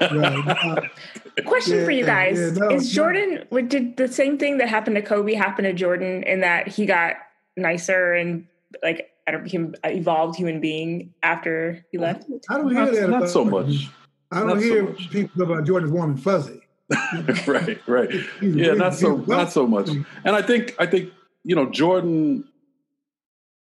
[1.46, 4.96] Question yeah, for you guys: yeah, no, Is Jordan did the same thing that happened
[4.96, 7.16] to Kobe happen to Jordan in that he got
[7.56, 8.46] nicer and
[8.82, 12.26] like I don't became evolved human being after he oh, left?
[12.50, 13.10] I don't hear that.
[13.10, 13.88] Not so much.
[14.30, 16.60] I don't not hear so people about Jordan's warm and fuzzy.
[17.46, 18.10] right, right.
[18.42, 19.88] yeah, not so not so much.
[19.88, 21.10] And I think I think
[21.44, 22.44] you know Jordan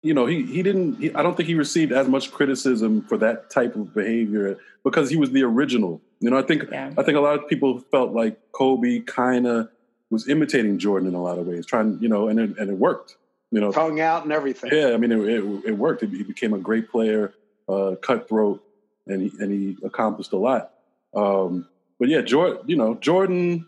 [0.05, 0.99] you know, he he didn't.
[0.99, 5.09] He, I don't think he received as much criticism for that type of behavior because
[5.09, 5.99] he was the original.
[6.19, 6.91] You know, I think yeah.
[6.97, 9.69] I think a lot of people felt like Kobe kind of
[10.09, 12.77] was imitating Jordan in a lot of ways, trying, you know, and it, and it
[12.77, 13.17] worked.
[13.51, 14.71] You know, tongue out and everything.
[14.73, 16.01] Yeah, I mean, it, it, it worked.
[16.01, 17.33] He became a great player,
[17.69, 18.63] uh, cutthroat,
[19.07, 20.71] and he and he accomplished a lot.
[21.13, 21.67] Um,
[21.99, 23.65] but yeah, Jordan, you know, Jordan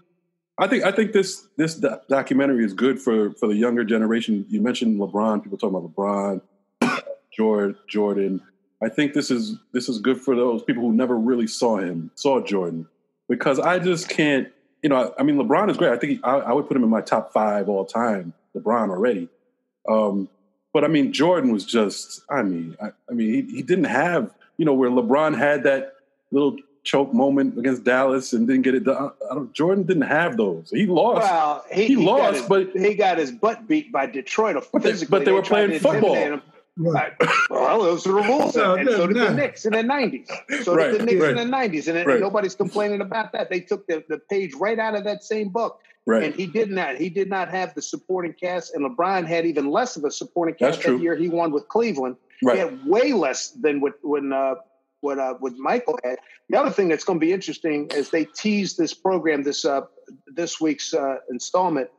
[0.58, 4.46] I think I think this this documentary is good for for the younger generation.
[4.50, 5.44] You mentioned LeBron.
[5.44, 6.42] People talking about LeBron,
[7.32, 8.42] Jordan, Jordan.
[8.82, 12.12] I think this is this is good for those people who never really saw him,
[12.16, 12.88] saw Jordan,
[13.28, 14.50] because I just can't.
[14.84, 15.92] You know, I, I mean, LeBron is great.
[15.92, 18.34] I think he, I, I, would put him in my top five all time.
[18.56, 19.28] LeBron already,
[19.90, 20.30] um,
[20.72, 22.22] but I mean, Jordan was just.
[22.30, 25.96] I mean, I, I mean, he, he didn't have you know where LeBron had that
[26.32, 29.12] little choke moment against Dallas and didn't get it done.
[29.54, 30.70] Jordan didn't have those.
[30.70, 31.22] He lost.
[31.22, 34.66] Well, he, he, he lost, his, but he got his butt beat by Detroit.
[34.72, 36.40] But they, but they, were playing football.
[36.78, 37.14] Right.
[37.50, 39.28] well, those are the rules, no, and, so did no.
[39.28, 40.64] the Knicks in the '90s.
[40.64, 41.38] So right, did the Knicks right.
[41.38, 42.20] in the '90s, and, right.
[42.20, 43.50] nobody's complaining about that.
[43.50, 45.80] They took the, the page right out of that same book.
[46.06, 46.24] Right.
[46.24, 46.96] And he did not.
[46.96, 50.56] He did not have the supporting cast, and LeBron had even less of a supporting
[50.56, 51.16] cast that year.
[51.16, 52.16] He won with Cleveland.
[52.44, 52.56] Right.
[52.56, 54.56] He had way less than what when uh,
[55.02, 56.20] what uh, what Michael had.
[56.50, 59.82] The other thing that's going to be interesting is they tease this program this uh,
[60.28, 61.90] this week's uh, installment.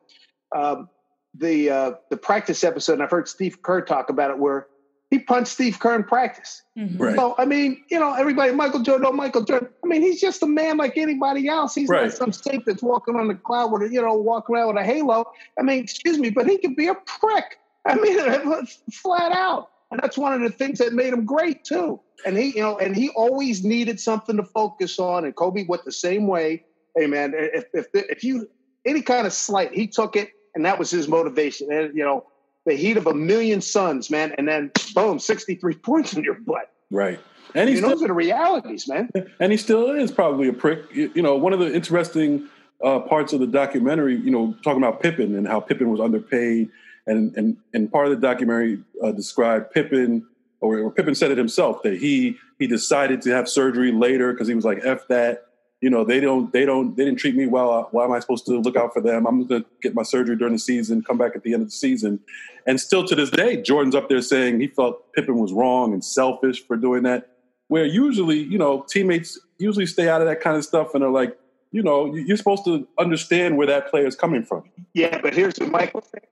[0.55, 0.89] Um,
[1.35, 4.67] the uh, the practice episode, and I've heard Steve Kerr talk about it, where
[5.11, 6.63] he punched Steve Kerr in practice.
[6.77, 7.03] Mm-hmm.
[7.03, 7.17] Right.
[7.17, 9.69] So I mean, you know, everybody, Michael Jordan, oh, Michael Jordan.
[9.83, 11.75] I mean, he's just a man like anybody else.
[11.75, 12.05] He's right.
[12.05, 14.77] not some saint that's walking on the cloud with a, you know, walking around with
[14.77, 15.25] a halo.
[15.59, 17.59] I mean, excuse me, but he could be a prick.
[17.87, 19.71] I mean, flat out.
[19.91, 22.01] And that's one of the things that made him great too.
[22.27, 25.25] And he, you know, and he always needed something to focus on.
[25.25, 26.65] And Kobe went the same way.
[26.97, 28.49] Hey man, if if if you
[28.85, 31.73] any kind of slight, he took it, and that was his motivation.
[31.73, 32.27] And you know,
[32.67, 36.35] the heat of a million suns, man, and then boom, sixty three points in your
[36.35, 36.71] butt.
[36.91, 37.21] Right.
[37.55, 39.09] And he's those are the realities, man.
[39.41, 40.85] And he still is probably a prick.
[40.93, 42.47] You know, one of the interesting
[42.85, 46.69] uh, parts of the documentary, you know, talking about Pippen and how Pippen was underpaid
[47.09, 50.27] and and and part of the documentary uh, described Pippen,
[50.61, 54.47] or, or Pippen said it himself that he he decided to have surgery later because
[54.47, 55.47] he was like, "F that."
[55.81, 57.73] You know, they don't, they don't, they didn't treat me well.
[57.73, 59.27] Uh, why am I supposed to look out for them?
[59.27, 61.69] I'm going to get my surgery during the season, come back at the end of
[61.69, 62.19] the season.
[62.67, 66.05] And still to this day, Jordan's up there saying he felt Pippen was wrong and
[66.05, 67.31] selfish for doing that.
[67.69, 71.11] Where usually, you know, teammates usually stay out of that kind of stuff and are
[71.11, 71.39] like,
[71.71, 74.65] you know, you're supposed to understand where that player is coming from.
[74.95, 76.23] Yeah, but here's the Michael thing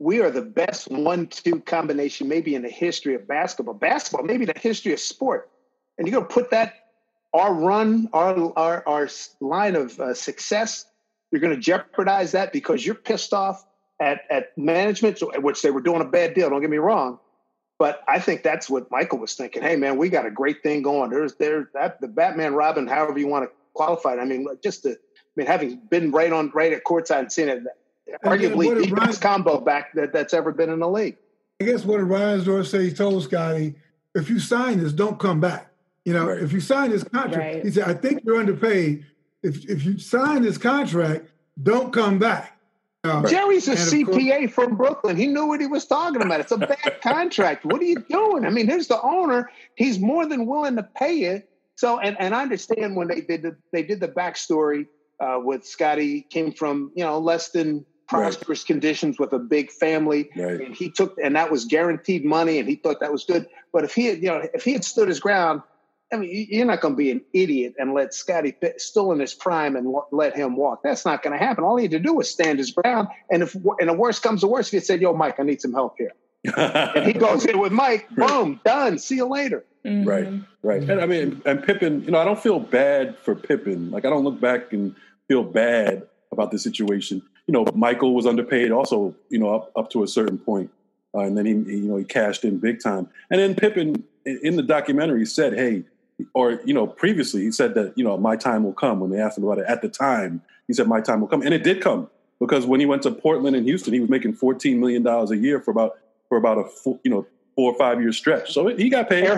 [0.00, 3.74] we are the best one-two combination maybe in the history of basketball.
[3.74, 5.50] Basketball, maybe the history of sport.
[5.98, 6.74] And you're going to put that
[7.32, 9.08] our run, our our, our
[9.40, 10.86] line of uh, success.
[11.30, 13.64] You're going to jeopardize that because you're pissed off
[14.00, 16.50] at at management, which they were doing a bad deal.
[16.50, 17.18] Don't get me wrong,
[17.78, 19.62] but I think that's what Michael was thinking.
[19.62, 21.10] Hey, man, we got a great thing going.
[21.10, 24.18] There's there that the Batman Robin, however you want to qualify it.
[24.18, 24.94] I mean, just to, I
[25.36, 27.62] mean, having been right on right at courtside and seeing it,
[28.24, 31.16] arguably the best combo back that, that's ever been in the league.
[31.60, 33.76] I guess what Reinsdorf said he told Scotty?
[34.14, 35.69] if you sign this, don't come back.
[36.04, 36.42] You know, right.
[36.42, 37.64] if you sign this contract, right.
[37.64, 39.06] he said, I think you're underpaid.
[39.42, 41.30] If if you sign this contract,
[41.62, 42.56] don't come back.
[43.02, 45.16] Uh, Jerry's a CPA course, from Brooklyn.
[45.16, 46.40] He knew what he was talking about.
[46.40, 47.64] It's a bad contract.
[47.64, 48.44] What are you doing?
[48.44, 49.50] I mean, here's the owner.
[49.74, 51.48] He's more than willing to pay it.
[51.76, 54.86] So, and, and I understand when they did the, they did the backstory
[55.20, 58.66] uh, with Scotty came from you know less than prosperous right.
[58.66, 60.60] conditions with a big family right.
[60.60, 63.84] and he took and that was guaranteed money and he thought that was good but
[63.84, 65.62] if he had you know if he had stood his ground
[66.12, 69.20] I mean, you're not going to be an idiot and let Scotty Pitt still in
[69.20, 70.80] his prime and let him walk.
[70.82, 71.62] That's not going to happen.
[71.62, 73.08] All he had to do was stand his ground.
[73.30, 75.72] And if and the worst comes to worst, he said, "Yo, Mike, I need some
[75.72, 76.12] help here,"
[76.56, 78.08] and he goes in with Mike.
[78.10, 78.98] Boom, done.
[78.98, 79.64] See you later.
[79.86, 80.08] Mm-hmm.
[80.08, 80.28] Right,
[80.62, 80.82] right.
[80.90, 82.04] And I mean, and Pippen.
[82.04, 83.90] You know, I don't feel bad for Pippen.
[83.90, 84.94] Like I don't look back and
[85.28, 89.90] feel bad about the situation you know, Michael was underpaid also, you know, up, up
[89.90, 90.70] to a certain point.
[91.12, 93.08] Uh, and then he, you know, he cashed in big time.
[93.28, 95.82] And then Pippen in the documentary said, hey,
[96.34, 99.20] or, you know, previously he said that, you know, my time will come when they
[99.20, 100.42] asked him about it at the time.
[100.66, 101.42] He said, my time will come.
[101.42, 104.36] And it did come because when he went to Portland and Houston, he was making
[104.36, 108.00] $14 million a year for about, for about a, full, you know, four or five
[108.00, 108.52] year stretch.
[108.52, 109.28] So he got paid.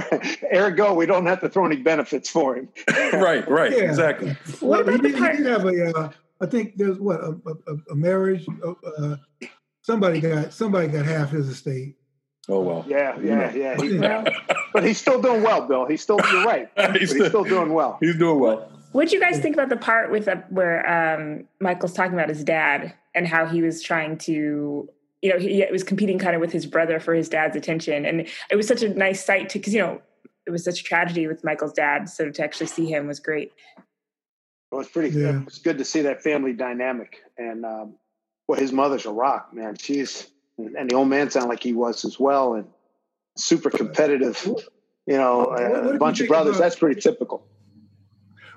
[0.55, 2.68] Ergo, we don't have to throw any benefits for him.
[3.14, 3.79] right, right, yeah.
[3.79, 4.37] exactly.
[4.61, 7.37] What about he, the part- he did have a, uh, I think there's what a,
[7.66, 8.47] a, a marriage.
[8.64, 9.16] Uh, uh,
[9.83, 11.97] somebody got somebody got half his estate.
[12.48, 12.85] Oh well.
[12.88, 13.76] Yeah, yeah, yeah.
[13.76, 13.98] He,
[14.72, 15.87] but he's still doing well, Bill.
[15.87, 16.68] He's still you're right.
[16.98, 17.98] he's, still, he's, still, doing well.
[18.00, 18.68] He's doing well.
[18.92, 22.28] What do you guys think about the part with uh, where um, Michael's talking about
[22.28, 24.88] his dad and how he was trying to,
[25.22, 28.05] you know, he, he was competing kind of with his brother for his dad's attention,
[28.05, 30.02] and it was such a nice sight to because you know
[30.46, 33.52] it was such a tragedy with Michael's dad, so to actually see him was great.
[34.72, 35.16] It was pretty.
[35.16, 35.42] Yeah.
[35.46, 37.94] It's good to see that family dynamic, and um,
[38.48, 39.76] well, his mother's a rock, man.
[39.76, 42.66] She's and the old man sounded like he was as well, and
[43.36, 44.44] super competitive.
[45.06, 46.56] You know, a bunch of brothers.
[46.56, 47.44] About, that's pretty typical.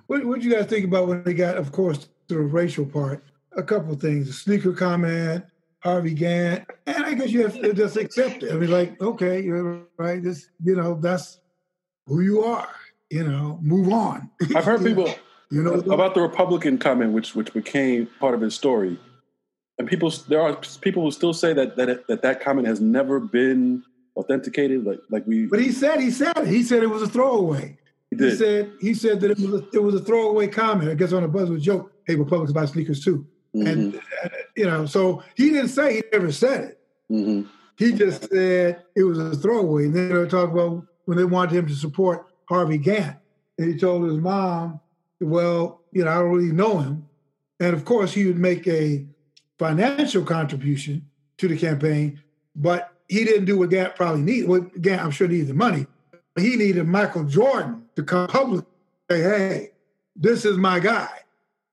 [0.08, 3.24] What What you guys think about when they got, of course, the racial part?
[3.54, 5.46] A couple of things: the sneaker comment,
[5.80, 8.52] Harvey Gantt, and I guess you have to just accept it.
[8.52, 10.22] I mean, like, okay, you're right.
[10.22, 11.40] This, you know, that's
[12.08, 12.70] who you are.
[13.10, 14.30] You know, move on.
[14.56, 15.14] I've heard people.
[15.52, 19.00] You know about the Republican comment, which which became part of his story,
[19.78, 23.20] and people there are people who still say that that that, that comment has never
[23.20, 23.84] been
[24.16, 24.86] authenticated.
[24.86, 25.46] Like like we.
[25.46, 26.48] But he said he said it.
[26.48, 27.78] He said it was a throwaway.
[28.12, 30.90] He, he said he said that it was a, it was a throwaway comment.
[30.90, 31.92] I guess on a buzzword joke.
[32.06, 33.68] Hey, Republicans buy sneakers too, mm-hmm.
[33.68, 36.80] and uh, you know, so he didn't say he never said it.
[37.12, 37.50] Mm-hmm.
[37.78, 39.86] He just said it was a throwaway.
[39.86, 43.18] And then they talk about when they wanted him to support Harvey Gantt,
[43.58, 44.80] and he told his mom
[45.22, 47.08] well, you know, I don't really know him.
[47.60, 49.06] And of course, he would make a
[49.58, 52.22] financial contribution to the campaign,
[52.56, 54.50] but he didn't do what Gantt probably needed.
[54.50, 55.88] Well, Gantt, I'm sure needed the money.
[56.38, 58.66] He needed Michael Jordan to come public
[59.10, 59.72] say, hey,
[60.16, 61.10] this is my guy.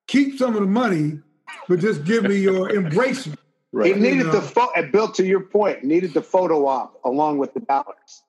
[0.07, 1.21] Keep some of the money,
[1.69, 3.29] but just give me your embrace.
[3.73, 3.95] Right.
[3.95, 4.33] He needed you know?
[4.33, 8.23] the photo, built to your point, needed the photo op along with the dollars,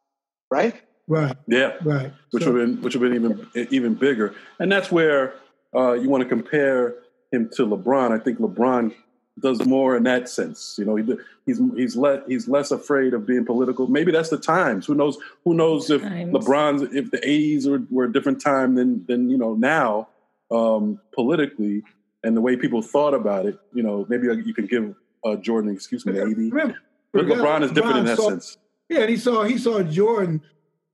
[0.50, 0.74] right?
[1.08, 1.36] Right.
[1.48, 1.74] Yeah.
[1.84, 2.14] Right.
[2.32, 5.34] Which so, would have been which would have been even even bigger, and that's where
[5.76, 6.96] uh, you want to compare
[7.32, 8.18] him to LeBron.
[8.18, 8.94] I think LeBron
[9.40, 10.76] does more in that sense.
[10.78, 11.16] You know, he,
[11.46, 13.88] he's he's let he's less afraid of being political.
[13.88, 14.86] Maybe that's the times.
[14.86, 15.18] Who knows?
[15.44, 16.34] Who knows if times.
[16.34, 20.08] LeBron's if the '80s were, were, a different time than than you know now
[20.52, 21.84] um, politically
[22.24, 23.58] and the way people thought about it.
[23.74, 26.14] You know, maybe you can give uh, Jordan an excuse me.
[26.14, 26.50] Maybe.
[26.50, 26.78] Remember,
[27.12, 28.58] but LeBron is different LeBron in that saw, sense.
[28.90, 30.42] Yeah, and he saw he saw Jordan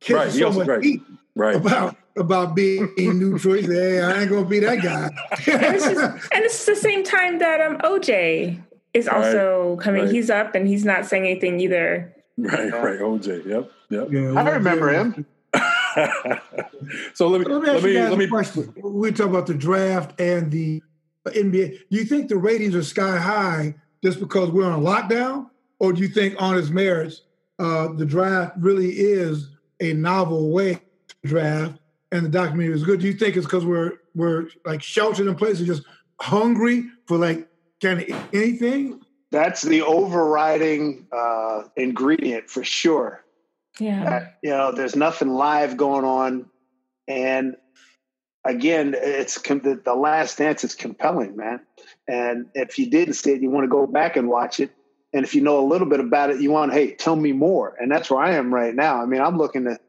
[0.09, 0.31] right.
[0.31, 0.83] so much right.
[0.83, 1.01] heat
[1.39, 1.55] right.
[1.55, 3.55] about about being neutral.
[3.55, 6.75] He said, "Hey, I ain't gonna be that guy." and, it's just, and it's the
[6.75, 8.61] same time that um OJ
[8.93, 10.03] is also right, coming.
[10.03, 10.11] Right.
[10.11, 12.13] He's up and he's not saying anything either.
[12.37, 12.99] Right, right.
[12.99, 13.45] OJ.
[13.45, 14.07] Yep, yep.
[14.11, 15.25] Yeah, I remember him.
[17.13, 18.73] so let me let me let me, let me question.
[18.83, 20.81] We talk about the draft and the
[21.27, 21.79] NBA.
[21.89, 25.49] Do you think the ratings are sky high just because we're on lockdown,
[25.79, 27.23] or do you think on its merits,
[27.59, 29.49] uh, the draft really is
[29.81, 30.81] a novel way to
[31.25, 31.79] draft,
[32.11, 32.99] and the documentary is good?
[32.99, 35.83] Do you think it's because we're we're like sheltered in place and just
[36.19, 37.47] hungry for like
[37.81, 39.01] kind of anything?
[39.31, 43.23] That's the overriding uh, ingredient for sure.
[43.79, 44.03] Yeah.
[44.03, 46.47] That, you know, there's nothing live going on.
[47.07, 47.55] And
[48.43, 51.61] again, it's the, the last dance is compelling, man.
[52.07, 54.71] And if you didn't see it, you want to go back and watch it.
[55.13, 57.75] And if you know a little bit about it, you want, hey, tell me more.
[57.79, 59.01] And that's where I am right now.
[59.01, 59.79] I mean, I'm looking to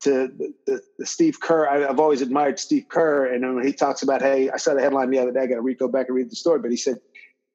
[0.00, 0.28] to
[0.66, 1.68] the, the, Steve Kerr.
[1.68, 4.80] I, have always admired Steve Kerr, and when he talks about, hey, I saw the
[4.80, 5.40] headline the other day.
[5.40, 6.98] I got to go back and read the story, but he said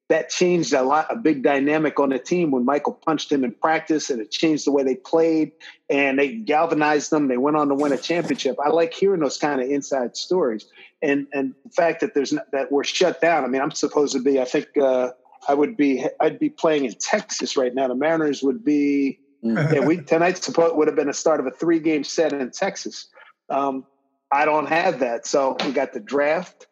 [0.10, 3.52] that changed a lot, a big dynamic on the team when Michael punched him in
[3.52, 5.54] practice, and it changed the way they played,
[5.90, 7.30] and they galvanized them.
[7.30, 8.58] They went on to win a championship.
[8.64, 10.66] I like hearing those kind of inside stories,
[11.02, 13.44] and and the fact that there's not, that we're shut down.
[13.44, 14.42] I mean, I'm supposed to be.
[14.42, 15.12] I think uh,
[15.48, 16.06] I would be.
[16.20, 17.88] I'd be playing in Texas right now.
[17.88, 19.20] The Mariners would be.
[19.44, 22.50] Yeah, we tonight suppose would have been a start of a three game set in
[22.52, 23.08] Texas.
[23.50, 23.86] Um,
[24.32, 26.68] I don't have that, so we got the draft,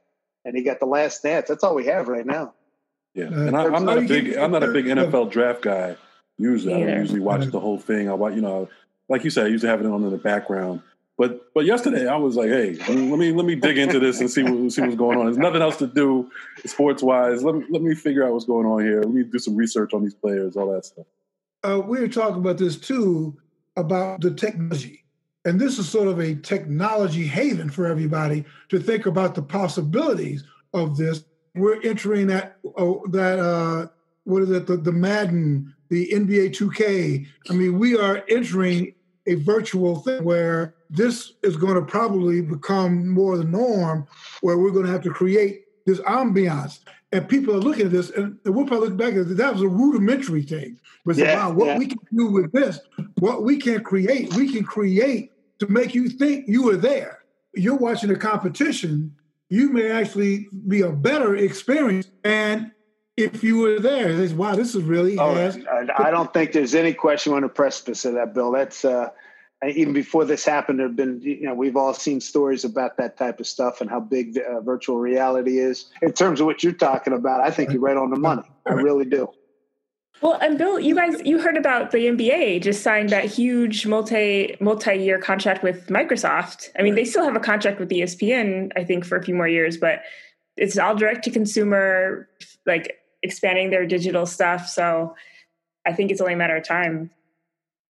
[0.45, 1.47] and he got the last dance.
[1.47, 2.53] That's all we have right now.
[3.13, 5.97] Yeah, uh, and I, am not a big I'm not a big NFL draft guy.
[6.37, 8.09] Usually, I usually watch the whole thing.
[8.09, 8.67] I watch, you know,
[9.09, 10.81] like you said, I usually have it on in the background.
[11.17, 13.99] But but yesterday, I was like, hey, let me let me, let me dig into
[13.99, 15.25] this and see what see what's going on.
[15.25, 16.31] There's nothing else to do
[16.65, 17.43] sports wise.
[17.43, 19.01] Let me let me figure out what's going on here.
[19.01, 21.05] Let me do some research on these players, all that stuff.
[21.63, 23.37] Uh, we were talking about this too
[23.77, 25.03] about the technology.
[25.45, 30.43] And this is sort of a technology haven for everybody to think about the possibilities
[30.73, 31.23] of this
[31.55, 33.87] we're entering that oh, that uh,
[34.23, 37.27] what is it the, the Madden, the NBA 2K.
[37.49, 38.93] I mean, we are entering
[39.27, 44.07] a virtual thing where this is going to probably become more the norm,
[44.41, 46.79] where we're going to have to create this ambiance.
[47.13, 49.67] And people are looking at this, and we'll probably look back at that was a
[49.67, 50.79] rudimentary thing.
[51.05, 51.77] But yeah, wow, what yeah.
[51.77, 52.79] we can do with this,
[53.19, 57.23] what we can create, we can create to make you think you were there.
[57.53, 59.13] You're watching a competition
[59.51, 62.09] you may actually be a better experience.
[62.23, 62.71] And
[63.17, 65.19] if you were there, says, wow, this is really.
[65.19, 65.51] Oh,
[65.97, 68.51] I don't think there's any question on the precipice of that, Bill.
[68.51, 69.09] That's uh,
[69.67, 70.79] even before this happened.
[70.79, 73.99] There've been, you know, we've all seen stories about that type of stuff and how
[73.99, 75.91] big uh, virtual reality is.
[76.01, 78.43] In terms of what you're talking about, I think you're right on the money.
[78.65, 79.29] I really do.
[80.21, 84.55] Well, and Bill, you guys, you heard about the NBA just signed that huge multi
[84.59, 86.69] multi year contract with Microsoft.
[86.77, 89.47] I mean, they still have a contract with ESPN, I think, for a few more
[89.47, 90.03] years, but
[90.57, 92.29] it's all direct to consumer,
[92.67, 94.67] like expanding their digital stuff.
[94.67, 95.15] So
[95.87, 97.09] I think it's only a matter of time.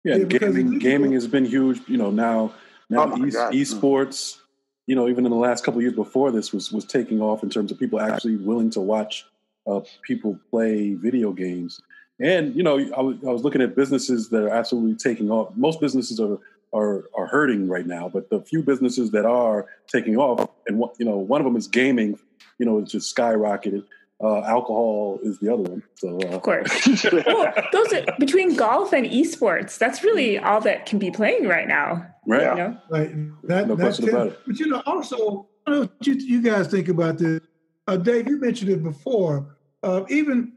[0.04, 1.82] Yeah, yeah gaming gaming has been huge.
[1.88, 2.54] You know, now
[2.90, 4.38] now oh e- esports.
[4.86, 7.50] You know, even in the last couple years before this was was taking off in
[7.50, 9.26] terms of people actually willing to watch
[9.66, 11.82] uh, people play video games.
[12.20, 15.56] And you know, I was, was looking at businesses that are absolutely taking off.
[15.56, 16.38] Most businesses are
[16.74, 21.06] are are hurting right now, but the few businesses that are taking off, and you
[21.06, 22.20] know, one of them is gaming.
[22.60, 23.84] You know, it's just skyrocketed.
[24.24, 25.84] Uh, alcohol is the other one.
[25.96, 26.36] So, uh.
[26.36, 29.78] of course, well, those are, between golf and esports.
[29.78, 32.08] That's really all that can be playing right now.
[32.26, 32.44] Right.
[32.44, 32.78] You know?
[32.90, 33.44] Right.
[33.48, 34.40] That, no question about it.
[34.48, 37.42] But you know, also, I don't know what you, you guys think about this.
[37.86, 39.58] Uh, Dave, you mentioned it before.
[39.84, 40.54] Uh, even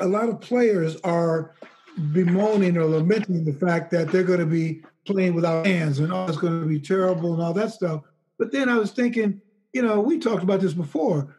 [0.00, 1.54] a lot of players are
[2.12, 6.26] bemoaning or lamenting the fact that they're going to be playing without hands and oh,
[6.26, 8.02] it's going to be terrible and all that stuff.
[8.36, 9.40] But then I was thinking,
[9.72, 11.36] you know, we talked about this before.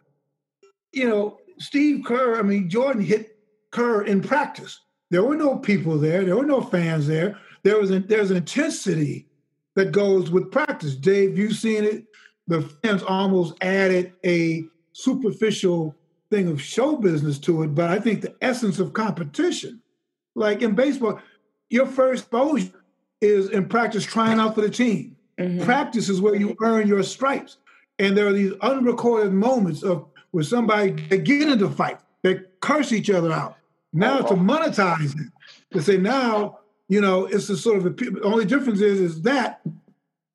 [0.94, 3.38] You know, Steve Kerr, I mean, Jordan hit
[3.72, 4.80] Kerr in practice.
[5.10, 6.24] There were no people there.
[6.24, 7.40] There were no fans there.
[7.64, 9.28] There was an, there's an intensity
[9.76, 10.96] that goes with practice.
[10.96, 12.06] Dave, you've seen it.
[12.48, 15.96] The fans almost added a superficial
[16.30, 19.82] thing of show business to it, but I think the essence of competition,
[20.36, 21.20] like in baseball,
[21.70, 22.84] your first exposure
[23.22, 25.16] is in practice trying out for the team.
[25.40, 25.64] Mm-hmm.
[25.64, 27.58] Practice is where you earn your stripes.
[28.00, 32.94] And there are these unrecorded moments of where somebody they get into fight, they curse
[32.94, 33.58] each other out.
[33.92, 34.28] Now oh.
[34.28, 35.32] to monetize it,
[35.72, 39.22] to say now, you know, it's a sort of a, the only difference is is
[39.24, 39.62] that,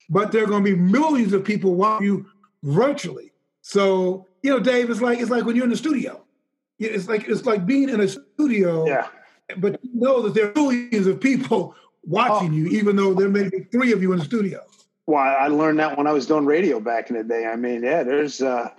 [0.09, 2.25] but there are going to be millions of people watching you
[2.63, 3.31] virtually.
[3.61, 6.21] So you know, Dave, it's like it's like when you're in the studio.
[6.79, 8.85] It's like it's like being in a studio.
[8.85, 9.07] Yeah.
[9.55, 12.55] But you know that there are millions of people watching oh.
[12.55, 14.65] you, even though there may be three of you in the studio.
[15.05, 17.45] Well, I learned that when I was doing radio back in the day.
[17.45, 18.69] I mean, yeah, there's uh,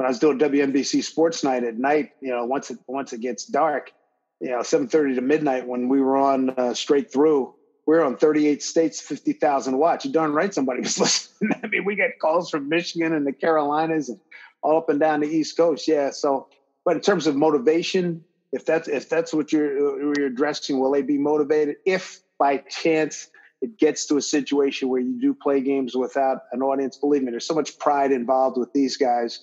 [0.00, 2.12] when I was doing WNBC Sports Night at night.
[2.22, 3.92] You know, once it once it gets dark,
[4.40, 7.54] you know, seven thirty to midnight when we were on uh, straight through.
[7.86, 10.04] We are on 38 states, 50,000 watts.
[10.04, 11.50] You darn right somebody was listening.
[11.62, 14.20] I mean, we get calls from Michigan and the Carolinas and
[14.62, 15.88] all up and down the East Coast.
[15.88, 16.10] Yeah.
[16.10, 16.48] So,
[16.84, 21.02] but in terms of motivation, if that's if that's what you're you're addressing, will they
[21.02, 21.76] be motivated?
[21.84, 23.28] If by chance
[23.60, 27.30] it gets to a situation where you do play games without an audience, believe me,
[27.30, 29.40] there's so much pride involved with these guys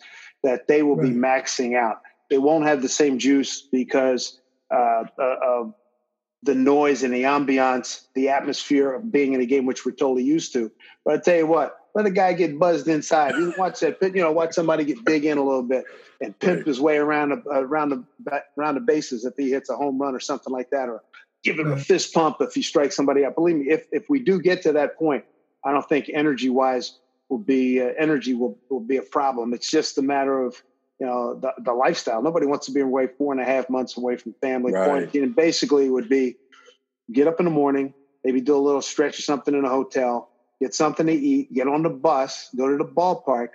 [0.48, 1.12] that they will right.
[1.12, 2.02] be maxing out.
[2.30, 4.40] They won't have the same juice because
[4.74, 5.74] uh, uh, of
[6.44, 10.24] the noise and the ambiance, the atmosphere of being in a game, which we're totally
[10.24, 10.72] used to.
[11.04, 13.36] But I tell you what, let a guy get buzzed inside.
[13.36, 15.84] You watch that, you know, watch somebody get dig in a little bit
[16.22, 16.68] and pimp right.
[16.68, 18.04] his way around the, around the
[18.58, 21.04] around the bases if he hits a home run or something like that, or
[21.44, 21.80] give him right.
[21.80, 23.36] a fist pump if he strikes somebody out.
[23.36, 25.26] Believe me, if if we do get to that point,
[25.66, 27.00] I don't think energy wise
[27.30, 29.54] will be uh, energy will will be a problem.
[29.54, 30.62] It's just a matter of
[31.00, 32.22] you know the, the lifestyle.
[32.22, 34.86] Nobody wants to be away four and a half months away from family right.
[34.86, 35.24] quarantine.
[35.24, 36.38] And basically, it would be
[37.12, 40.30] get up in the morning, maybe do a little stretch or something in a hotel,
[40.62, 43.50] get something to eat, get on the bus, go to the ballpark,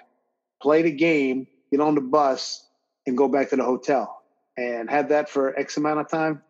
[0.60, 2.66] play the game, get on the bus,
[3.06, 4.22] and go back to the hotel,
[4.56, 6.42] and have that for X amount of time.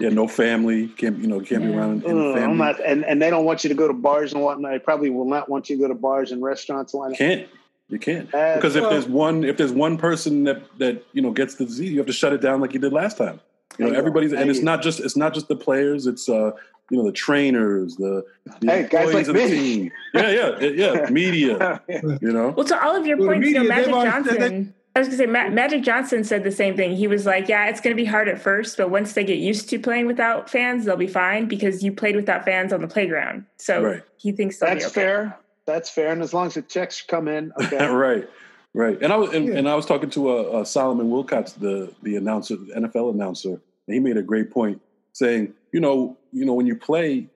[0.00, 0.88] Yeah, no family.
[0.88, 1.40] Can't you know?
[1.40, 1.70] Can't yeah.
[1.70, 2.04] be around.
[2.04, 2.56] In uh, family.
[2.56, 4.72] Not, and and they don't want you to go to bars and whatnot.
[4.72, 6.94] They probably will not want you to go to bars and restaurants.
[6.94, 7.48] And Can't
[7.88, 11.56] you can't because if there's one if there's one person that that you know gets
[11.56, 13.40] the disease, you have to shut it down like you did last time.
[13.78, 16.06] You know, everybody's and it's not just it's not just the players.
[16.06, 16.52] It's uh
[16.90, 18.24] you know the trainers, the,
[18.60, 19.90] the hey, guys like of the team.
[20.12, 21.10] Yeah, yeah, yeah.
[21.10, 21.80] Media.
[21.88, 22.50] You know.
[22.50, 24.74] Well, to all of your well, points, media, you know, Magic Johnson.
[24.96, 26.94] I was going to say, Ma- Magic Johnson said the same thing.
[26.94, 29.38] He was like, "Yeah, it's going to be hard at first, but once they get
[29.38, 32.88] used to playing without fans, they'll be fine because you played without fans on the
[32.88, 34.02] playground." So right.
[34.16, 34.82] he thinks that's okay.
[34.82, 36.12] That's fair that's fair.
[36.12, 37.86] And as long as the checks come in, okay.
[37.86, 38.28] right,
[38.74, 39.00] right.
[39.02, 39.56] And I was and, yeah.
[39.56, 43.50] and I was talking to a, a, Solomon Wilcots, the the announcer, the NFL announcer,
[43.50, 44.80] and he made a great point,
[45.12, 47.28] saying, you know, you know, when you play,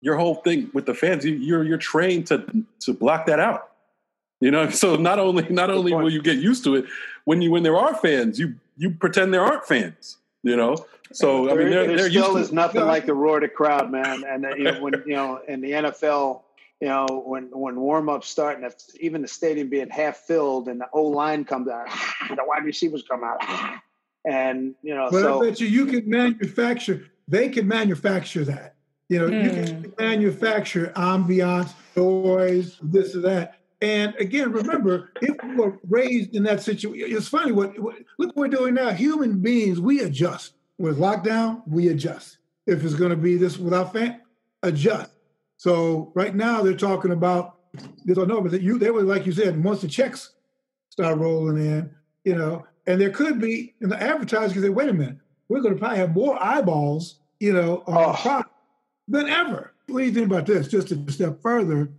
[0.00, 2.44] your whole thing with the fans, you, you're you're trained to
[2.80, 3.70] to block that out.
[4.44, 6.84] You know, so not only not only will you get used to it,
[7.24, 10.18] when you when there are fans, you you pretend there aren't fans.
[10.42, 10.76] You know,
[11.12, 14.22] so I mean, there, there still is nothing like the roar of the crowd, man.
[14.28, 16.42] And uh, you know, when you know in the NFL,
[16.82, 20.68] you know, when when warm ups start and if even the stadium being half filled
[20.68, 21.88] and the O line comes out,
[22.28, 23.42] the wide receivers come out,
[24.26, 25.08] and you know.
[25.10, 27.10] But so, I bet you you can manufacture.
[27.26, 28.74] They can manufacture that.
[29.08, 29.44] You know, mm.
[29.44, 29.90] you can hmm.
[29.98, 33.58] manufacture ambiance, noise, this or that.
[33.84, 38.28] And again, remember, if we were raised in that situation, it's funny what, what look
[38.28, 38.90] what we're doing now.
[38.92, 40.54] Human beings, we adjust.
[40.78, 42.38] With lockdown, we adjust.
[42.66, 44.22] If it's going to be this without fan,
[44.62, 45.10] adjust.
[45.58, 47.58] So right now they're talking about
[48.06, 50.32] they don't know, but you they were like you said, once the checks
[50.88, 51.90] start rolling in,
[52.24, 55.18] you know, and there could be in the advertisers say, wait a minute,
[55.50, 58.42] we're going to probably have more eyeballs, you know, on oh.
[59.08, 59.74] than ever.
[59.88, 60.68] What do you think about this?
[60.68, 61.90] Just a step further,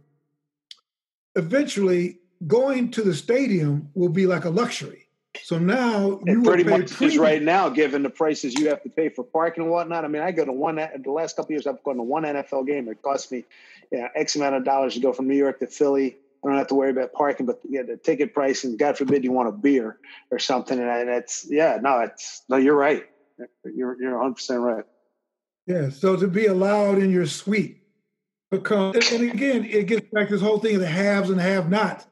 [1.36, 5.06] eventually going to the stadium will be like a luxury.
[5.44, 9.10] So now you pretty much is right now, given the prices you have to pay
[9.10, 10.06] for parking and whatnot.
[10.06, 11.68] I mean, I go to one the last couple years.
[11.68, 12.88] I've gone to one NFL game.
[12.88, 13.44] It cost me,
[13.92, 16.18] you know, X amount of dollars to go from New York to Philly.
[16.44, 19.24] I don't have to worry about parking, but yeah, the ticket price, and God forbid
[19.24, 19.98] you want a beer
[20.30, 20.80] or something.
[20.80, 23.04] And that's yeah, no, it's no, you're right.
[23.66, 24.86] You're you're 100 percent right.
[25.66, 25.90] Yeah.
[25.90, 27.82] So to be allowed in your suite,
[28.52, 32.08] because and again, it gets back to this whole thing of the haves and have-nots.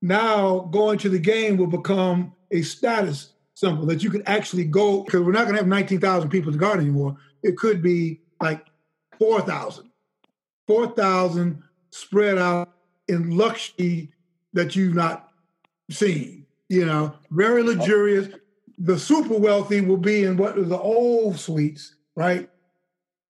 [0.00, 5.02] Now going to the game will become a status symbol that you can actually go
[5.02, 7.16] because we're not going to have 19,000 people the garden anymore.
[7.42, 8.66] It could be like
[9.18, 9.90] 4,000,
[10.66, 12.72] 4,000 spread out
[13.08, 14.12] in luxury
[14.52, 15.28] that you've not
[15.90, 16.46] seen.
[16.68, 18.28] You know, very luxurious.
[18.78, 22.48] The super wealthy will be in what the old suites, right?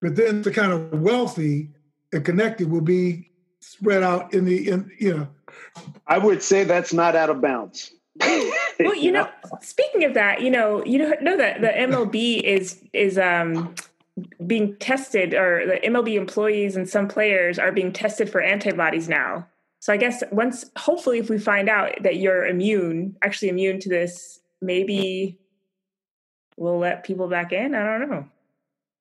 [0.00, 1.70] But then the kind of wealthy
[2.12, 5.28] and connected will be spread out in the in you know.
[6.06, 7.92] I would say that's not out of bounds.
[8.20, 9.28] well, you know,
[9.62, 13.74] speaking of that, you know, you know that the MLB is is um
[14.46, 19.46] being tested, or the MLB employees and some players are being tested for antibodies now.
[19.80, 23.88] So I guess once, hopefully, if we find out that you're immune, actually immune to
[23.88, 25.38] this, maybe
[26.56, 27.74] we'll let people back in.
[27.74, 28.28] I don't know.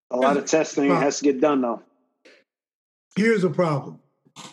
[0.10, 1.84] A lot of testing has to get done, though.
[3.16, 4.00] Here's a problem,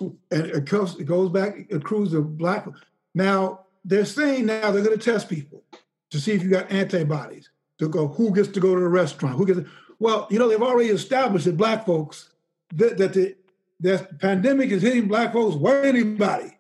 [0.01, 2.67] and it goes, it goes back, accrues to black.
[3.15, 5.63] Now, they're saying now they're going to test people
[6.11, 9.37] to see if you got antibodies to go who gets to go to the restaurant
[9.37, 9.61] who gets
[10.01, 12.31] well you know they've already established that black folks
[12.75, 13.37] that, that the
[13.79, 16.59] that the pandemic is hitting black folks or anybody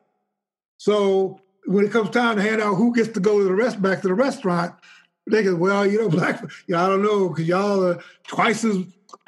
[0.76, 3.82] so when it comes time to hand out who gets to go to the rest
[3.82, 4.74] back to the restaurant
[5.30, 6.42] They go, well, you know, black,
[6.74, 8.78] I don't know, because y'all are twice as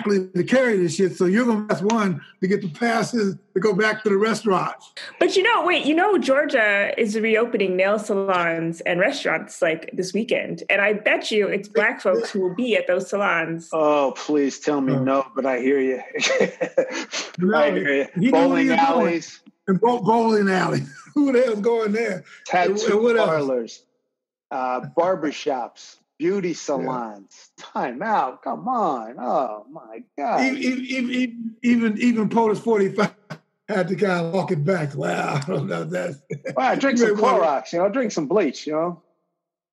[0.05, 1.17] to carry this shit.
[1.17, 4.93] So you're gonna ask one to get the passes to go back to the restaurants.
[5.19, 10.13] But you know, wait, you know, Georgia is reopening nail salons and restaurants like this
[10.13, 13.69] weekend, and I bet you it's black folks who will be at those salons.
[13.73, 16.03] Oh, please tell me no, but I hear you.
[17.39, 18.07] No, I hear you.
[18.17, 20.81] you know where Bowling you're alleys, And bowl- bowling alley.
[21.15, 22.25] Who the hell's going there?
[22.47, 23.83] tattoo And what parlors,
[24.51, 27.51] uh, barber shops, beauty salons.
[27.59, 28.43] Time out.
[28.43, 29.17] Come on.
[29.19, 30.43] Oh my God.
[30.43, 33.15] Even even even, even POTUS 45
[33.69, 34.95] had to kind of walk it back.
[34.95, 36.21] Wow, I don't know that.
[36.55, 39.03] Well, drink some You Clorox, you know, drink some bleach, you know.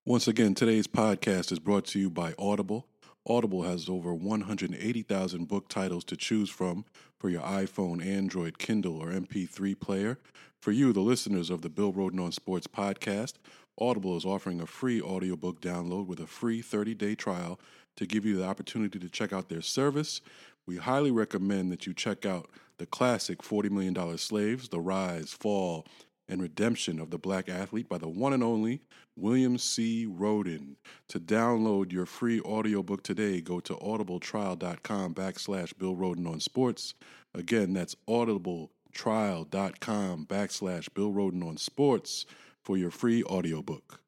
[0.05, 2.87] Once again, today's podcast is brought to you by Audible.
[3.27, 6.85] Audible has over 180,000 book titles to choose from
[7.19, 10.17] for your iPhone, Android, Kindle, or MP3 player.
[10.61, 13.33] For you, the listeners of the Bill Rhoden on Sports podcast,
[13.79, 17.59] Audible is offering a free audiobook download with a free 30 day trial
[17.95, 20.21] to give you the opportunity to check out their service.
[20.65, 25.85] We highly recommend that you check out the classic $40 Million Slaves, The Rise, Fall,
[26.27, 28.81] and Redemption of the Black Athlete by the one and only
[29.15, 30.05] William C.
[30.05, 30.75] Rhoden.
[31.09, 36.93] To download your free audiobook today, go to audibletrial.com backslash Bill Rhoden on sports.
[37.33, 42.25] Again, that's audibletrial.com backslash Bill Rhoden on sports
[42.67, 44.01] for your free audiobook.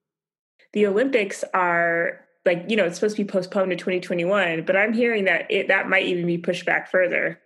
[0.73, 4.91] The Olympics are like you know it's supposed to be postponed to 2021, but I'm
[4.91, 7.39] hearing that it that might even be pushed back further.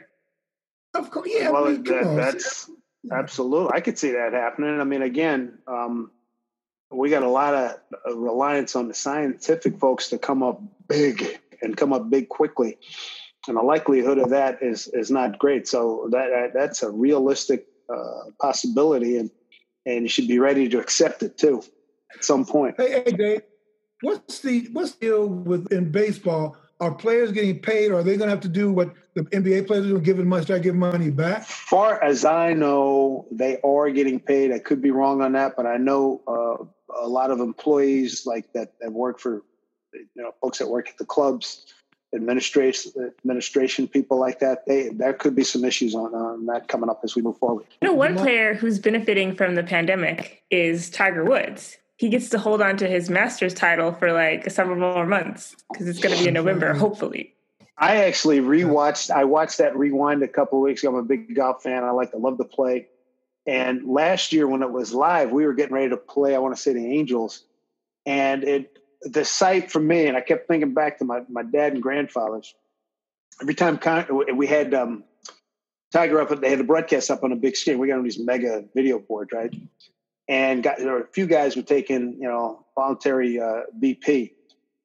[0.95, 1.51] Of course, yeah.
[1.51, 2.15] well, I mean, that, on.
[2.15, 2.67] that's
[3.11, 3.73] absolutely.
[3.75, 4.81] I could see that happening.
[4.81, 6.09] I mean, again, um,
[6.91, 11.39] we got a lot of uh, reliance on the scientific folks to come up big
[11.61, 12.79] and come up big quickly,
[13.47, 15.67] and the likelihood of that is is not great.
[15.67, 19.29] So that, that that's a realistic uh, possibility, and
[19.85, 21.63] and you should be ready to accept it too
[22.13, 22.75] at some point.
[22.77, 23.41] Hey, hey, Dave,
[24.01, 26.57] what's the what's the deal with in baseball?
[26.79, 29.67] Are players getting paid, or are they going to have to do what the NBA
[29.67, 31.43] players are doing, giving money, start giving money back?
[31.43, 34.51] far as I know, they are getting paid.
[34.51, 36.65] I could be wrong on that, but I know uh,
[37.01, 39.43] a lot of employees like that that work for,
[39.93, 41.73] you know, folks that work at the clubs,
[42.13, 44.65] administration, administration people like that.
[44.65, 47.65] They there could be some issues on, on that coming up as we move forward.
[47.81, 51.77] You know, one player who's benefiting from the pandemic is Tiger Woods.
[51.97, 55.87] He gets to hold on to his Masters title for like several more months because
[55.87, 57.33] it's going to be in November, hopefully.
[57.77, 59.09] I actually rewatched.
[59.09, 60.91] I watched that rewind a couple of weeks ago.
[60.91, 61.83] I'm a big golf fan.
[61.83, 62.87] I like to love to play.
[63.45, 66.35] And last year when it was live, we were getting ready to play.
[66.35, 67.43] I want to say the Angels,
[68.05, 70.07] and it the sight for me.
[70.07, 72.53] And I kept thinking back to my my dad and grandfathers.
[73.41, 75.03] Every time Con- we had um,
[75.91, 77.79] Tiger up, they had the broadcast up on a big screen.
[77.79, 79.53] We got on these mega video boards, right?
[80.27, 84.31] And got, there were a few guys were taking you know voluntary uh, BP,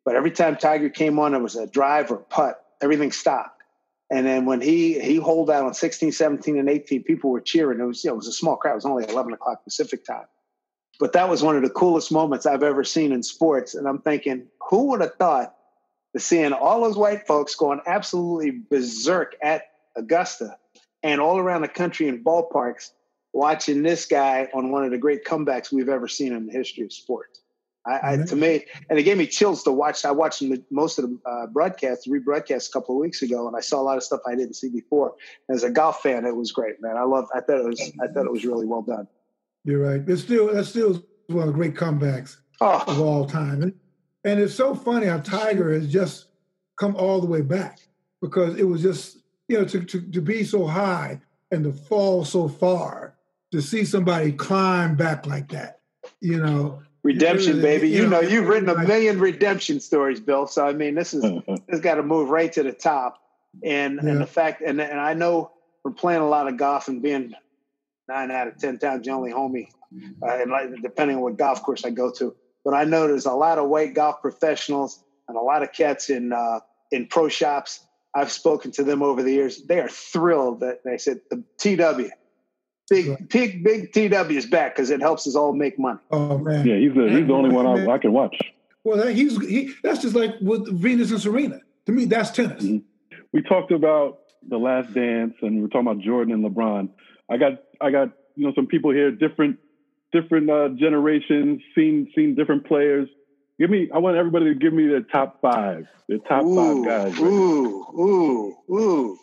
[0.04, 2.64] but every time Tiger came on, it was a drive or putt.
[2.80, 3.62] Everything stopped.
[4.10, 7.80] And then when he he holed out on 16, 17, and 18, people were cheering.
[7.80, 8.72] It was you know, it was a small crowd.
[8.72, 10.24] It was only 11 o'clock Pacific time.
[10.99, 13.74] But that was one of the coolest moments I've ever seen in sports.
[13.74, 15.55] And I'm thinking, who would have thought
[16.14, 19.62] to seeing all those white folks going absolutely berserk at
[19.96, 20.57] Augusta
[21.03, 22.90] and all around the country in ballparks,
[23.32, 26.84] watching this guy on one of the great comebacks we've ever seen in the history
[26.84, 27.40] of sports.
[27.86, 30.05] I, I to me, and it gave me chills to watch.
[30.05, 33.57] I watched most of the uh, broadcasts, the rebroadcasts a couple of weeks ago, and
[33.57, 35.14] I saw a lot of stuff I didn't see before.
[35.49, 36.96] As a golf fan, it was great, man.
[36.96, 37.28] I love.
[37.34, 37.80] I thought it was.
[38.03, 39.09] I thought it was really well done.
[39.68, 40.00] You're right.
[40.08, 42.84] It's still that's still one of the great comebacks ah.
[42.86, 43.62] of Oh, all time.
[43.62, 43.74] And,
[44.24, 46.28] and it's so funny how Tiger has just
[46.80, 47.78] come all the way back
[48.22, 52.24] because it was just, you know, to, to, to be so high and to fall
[52.24, 53.14] so far,
[53.52, 55.80] to see somebody climb back like that,
[56.22, 56.80] you know.
[57.02, 57.90] redemption, baby.
[57.90, 60.46] You You know, know, you've written a million redemption stories, Bill.
[60.46, 61.56] So I mean, this is mm-hmm.
[61.68, 63.20] this got to move right to the top.
[63.62, 64.12] And Yeah.
[64.12, 65.50] and the fact, and and I know
[65.82, 67.34] from playing a lot of golf and being
[68.09, 69.68] nine out of ten times the only homie,
[70.22, 72.34] uh, and like, depending on what golf course I go to.
[72.64, 76.11] But I know there's a lot of white golf professionals and a lot of cats
[76.11, 77.80] in uh, in pro shops.
[78.14, 79.62] I've spoken to them over the years.
[79.64, 82.11] They are thrilled that they said the TW,
[82.90, 83.28] big Right.
[83.28, 85.98] big big TW is back because it helps us all make money.
[86.11, 86.66] Oh man.
[86.66, 88.36] Yeah, he's the he's the only one I, I can watch.
[88.84, 89.74] Well, that, he's he.
[89.82, 91.61] That's just like with Venus and Serena.
[91.86, 92.64] To me, that's tennis.
[92.64, 92.82] Mhm.
[93.32, 96.88] We talked about the Last Dance, and we're talking about Jordan and LeBron.
[97.30, 99.58] I got I got you know some people here, different
[100.12, 103.08] different uh, generations, seen seen different players.
[103.58, 106.84] Give me, I want everybody to give me their top five, their top ooh, five
[106.86, 107.18] guys.
[107.20, 109.18] right Ooh, ooh, ooh.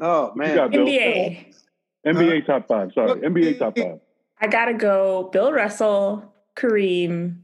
[0.00, 0.56] Oh man.
[0.56, 0.86] got Bill.
[0.86, 1.52] NBA.
[2.06, 2.90] NBA top five.
[2.94, 4.00] Sorry, Look, NBA top five.
[4.40, 7.36] I gotta go Bill Russell, Kareem,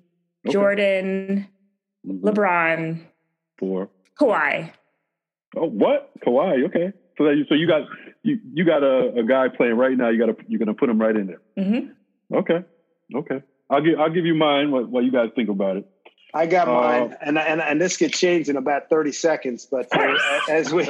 [0.46, 0.52] Okay.
[0.52, 1.46] Jordan,
[2.06, 2.20] Mhm.
[2.22, 3.00] LeBron,
[3.58, 3.90] Four.
[4.18, 4.72] Kawhi.
[5.56, 6.10] Oh, what?
[6.26, 6.64] Kawhi.
[6.66, 6.92] Okay.
[7.18, 7.82] So that you, so you got
[8.22, 10.08] you you got a, a guy playing right now.
[10.08, 11.40] You got to you're gonna put him right in there.
[11.56, 11.86] hmm
[12.34, 12.62] Okay.
[13.14, 13.42] Okay.
[13.70, 15.84] I'll give I'll give you mine while, while you guys think about it.
[16.34, 19.66] I got Uh, mine, and, and and this gets changed in about thirty seconds.
[19.70, 20.14] But uh,
[20.50, 20.86] as we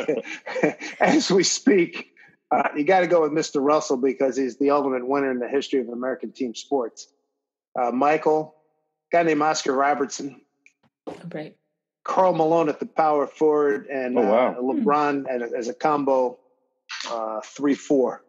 [1.00, 2.06] as we speak,
[2.50, 3.64] uh, you got to go with Mr.
[3.64, 7.06] Russell because he's the ultimate winner in the history of American team sports.
[7.80, 8.56] Uh, Michael,
[9.12, 10.40] guy named Oscar Robertson,
[11.32, 11.56] Right.
[12.04, 14.48] Karl Malone at the power forward, and Oh, wow.
[14.52, 16.38] uh, LeBron and as a combo
[17.10, 18.24] uh, three four.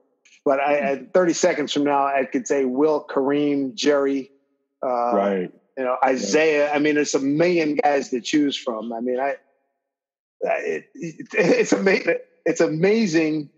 [0.45, 4.31] But I, at thirty seconds from now, I could say Will, Kareem, Jerry,
[4.83, 5.51] uh, right.
[5.77, 6.71] you know Isiah.
[6.73, 8.93] I mean, there's a million guys to choose from.
[8.93, 9.35] I mean, I
[10.41, 12.15] it, it, it's amazing.
[12.45, 13.49] It's amazing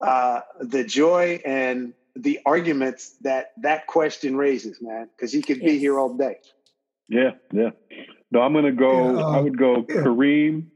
[0.00, 5.08] uh, the joy and the arguments that that question raises, man.
[5.14, 5.80] Because he could be Yes.
[5.80, 6.36] here all day.
[7.08, 7.32] Yeah.
[7.52, 7.70] Yeah.
[8.32, 9.14] No, I'm gonna go.
[9.14, 9.96] Yeah, uh, I would go yeah.
[9.96, 10.66] Kareem.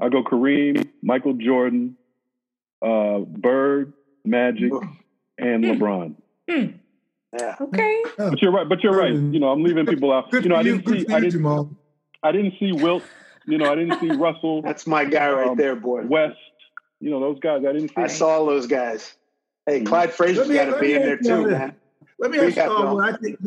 [0.00, 1.96] I go Kareem, Michael Jordan,
[2.82, 3.92] uh, Bird,
[4.24, 4.72] Magic,
[5.38, 5.70] and Hmm.
[5.70, 6.14] LeBron.
[6.48, 7.54] Yeah.
[7.60, 8.02] Okay.
[8.18, 8.68] But you're right.
[8.68, 9.12] But you're right.
[9.14, 10.30] You know, I'm leaving people out.
[10.30, 11.06] Good You know, I didn't see.
[11.12, 11.30] I didn't.
[11.30, 11.70] Jamal.
[12.22, 13.02] I didn't see Wilt.
[13.46, 16.02] You know, I didn't see Russell, That's my guy right Um, there, boy.
[16.06, 16.36] West.
[17.00, 17.62] You know, those guys.
[17.66, 17.94] I didn't see.
[17.96, 19.14] I saw all those guys.
[19.66, 19.86] Hey, Mhm.
[19.86, 21.58] Clyde Frazier's Let me- got to be in there too, this.
[21.58, 21.74] man.
[22.18, 23.38] Let me What ask you you uh, what I think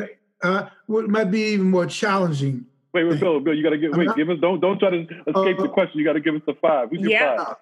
[0.42, 2.66] uh, what might be even more challenging.
[2.94, 3.96] Wait, wait, Bill, Bill, you got to give.
[3.96, 4.40] Wait, not- give us.
[4.40, 6.00] Don't don't try to escape Uh, the question.
[6.00, 6.90] You got to give us the five.
[6.90, 7.38] Who's your Yeah.
[7.38, 7.56] five?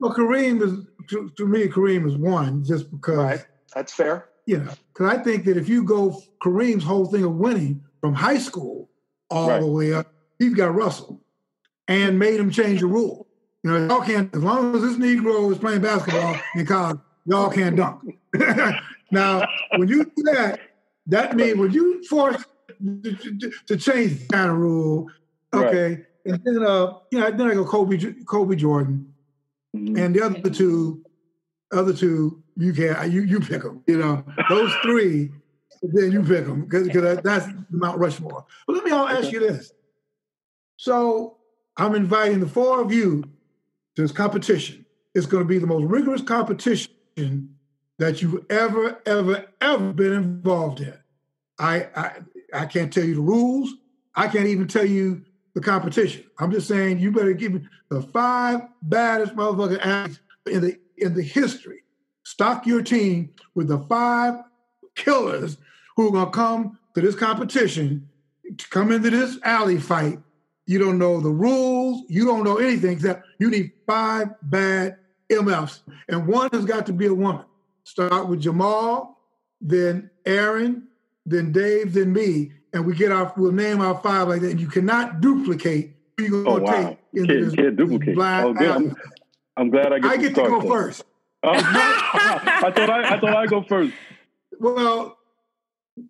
[0.00, 1.66] Well, Kareem is to, to me.
[1.68, 3.46] Kareem is one just because Right.
[3.74, 4.28] That's fair.
[4.46, 4.72] you know.
[4.92, 8.88] Because I think that if you go Kareem's whole thing of winning from high school
[9.30, 9.60] all Right.
[9.60, 10.06] the way up,
[10.38, 11.20] he's got Russell
[11.88, 13.26] and made him change the rule.
[13.64, 17.50] You know, y'all can't as long as this Negro is playing basketball in college, y'all
[17.50, 18.16] can't dunk.
[19.10, 19.46] now,
[19.76, 20.60] when you do that,
[21.06, 22.44] that means when you force
[23.02, 25.08] to, to, change that kind of rule,
[25.52, 25.66] Right.
[25.66, 29.12] okay, and then uh, you know, then I go Kobe, Kobe Jordan.
[29.78, 29.96] Mm-hmm.
[29.96, 31.04] and the other two,
[31.72, 33.82] other two, you can you you pick them.
[33.86, 35.30] You know, those three,
[35.82, 38.44] then you pick them because that's Mount Rushmore.
[38.66, 39.72] But let me all ask you this.
[40.76, 41.38] So
[41.76, 43.22] I'm inviting the four of you
[43.96, 44.84] to this competition.
[45.14, 46.92] It's going to be the most rigorous competition
[47.98, 50.94] that you've ever, ever, ever been involved in.
[51.58, 52.12] I, I
[52.54, 53.74] I can't tell you the rules.
[54.14, 55.24] I can't even tell you
[55.54, 56.24] the competition.
[56.38, 61.14] I'm just saying you better give me the five baddest motherfucking athletes in the in
[61.14, 61.82] the history.
[62.24, 64.42] Stock your team with the five
[64.94, 65.56] killers
[65.96, 68.08] who are gonna come to this competition,
[68.56, 70.18] to come into this alley fight.
[70.66, 74.98] You don't know the rules, you don't know anything except you need five bad
[75.30, 75.80] MFs.
[76.08, 77.44] And one has got to be a woman.
[77.84, 79.18] Start with Jamal,
[79.60, 80.88] then Aaron,
[81.24, 84.50] then Dave, then me, and we get our we'll name our five like that.
[84.52, 86.88] And you cannot duplicate who you're Oh gonna wow!
[86.88, 88.14] take into Can't, this can't duplicate.
[88.14, 88.70] blind Oh, good.
[88.70, 88.96] I'm,
[89.56, 90.10] I'm glad I get.
[90.10, 90.70] I to get to start go then.
[90.70, 91.04] first.
[91.42, 93.92] Oh, I thought I, I thought I go first.
[94.58, 95.16] Well,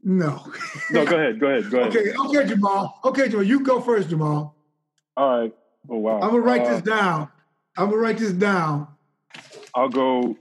[0.03, 0.53] no.
[0.91, 1.41] No, go ahead.
[1.41, 1.71] Go ahead.
[1.71, 1.97] Go ahead.
[1.97, 3.01] Okay, okay, Jamal.
[3.05, 4.55] Okay, Jamal, you go first, Jamal.
[5.17, 5.55] All right.
[5.91, 6.17] Oh wow.
[6.21, 7.29] I'm gonna write Uh, this down.
[7.77, 8.89] I'm gonna write this down.
[9.75, 10.37] I'll go.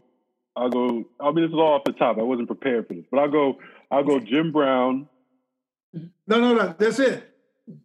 [0.55, 1.05] I'll go.
[1.19, 2.17] I mean, this is all off the top.
[2.17, 3.59] I wasn't prepared for this, but I'll go.
[3.91, 4.19] I'll go.
[4.19, 5.07] Jim Brown.
[5.93, 6.75] No, no, no.
[6.77, 7.35] That's it.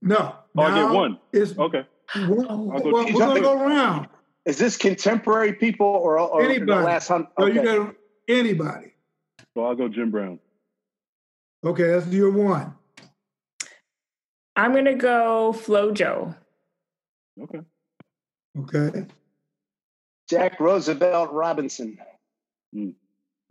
[0.00, 0.36] No.
[0.56, 1.18] Oh, I get one.
[1.32, 1.84] It's Okay.
[2.14, 2.70] one- oh.
[2.72, 4.08] I'll well, go we're gonna go around.
[4.44, 6.84] Is this contemporary people or, or the Anybody.
[6.84, 7.28] last hundred?
[7.38, 7.54] So Okay.
[7.54, 7.94] you got
[8.28, 8.92] anybody.
[9.54, 10.38] So I'll go Jim Brown.
[11.64, 12.74] Okay, that's your one.
[14.56, 16.36] I'm gonna go FloJo.
[17.40, 17.60] Okay.
[18.58, 19.06] Okay.
[20.28, 21.98] Jack Roosevelt Robinson.
[22.74, 22.90] Hmm.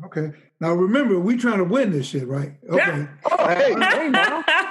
[0.05, 0.31] Okay.
[0.61, 2.53] Now remember, we trying to win this shit, right?
[2.69, 3.07] Okay.
[3.29, 4.67] Oh, hey,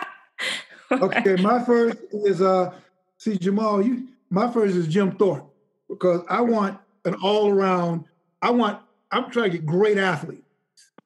[0.92, 2.72] Okay, my first is uh
[3.18, 5.52] see Jamal, you my first is Jim Thorpe
[5.88, 8.04] because I want an all around,
[8.40, 8.80] I want
[9.10, 10.44] I'm trying to get great athlete,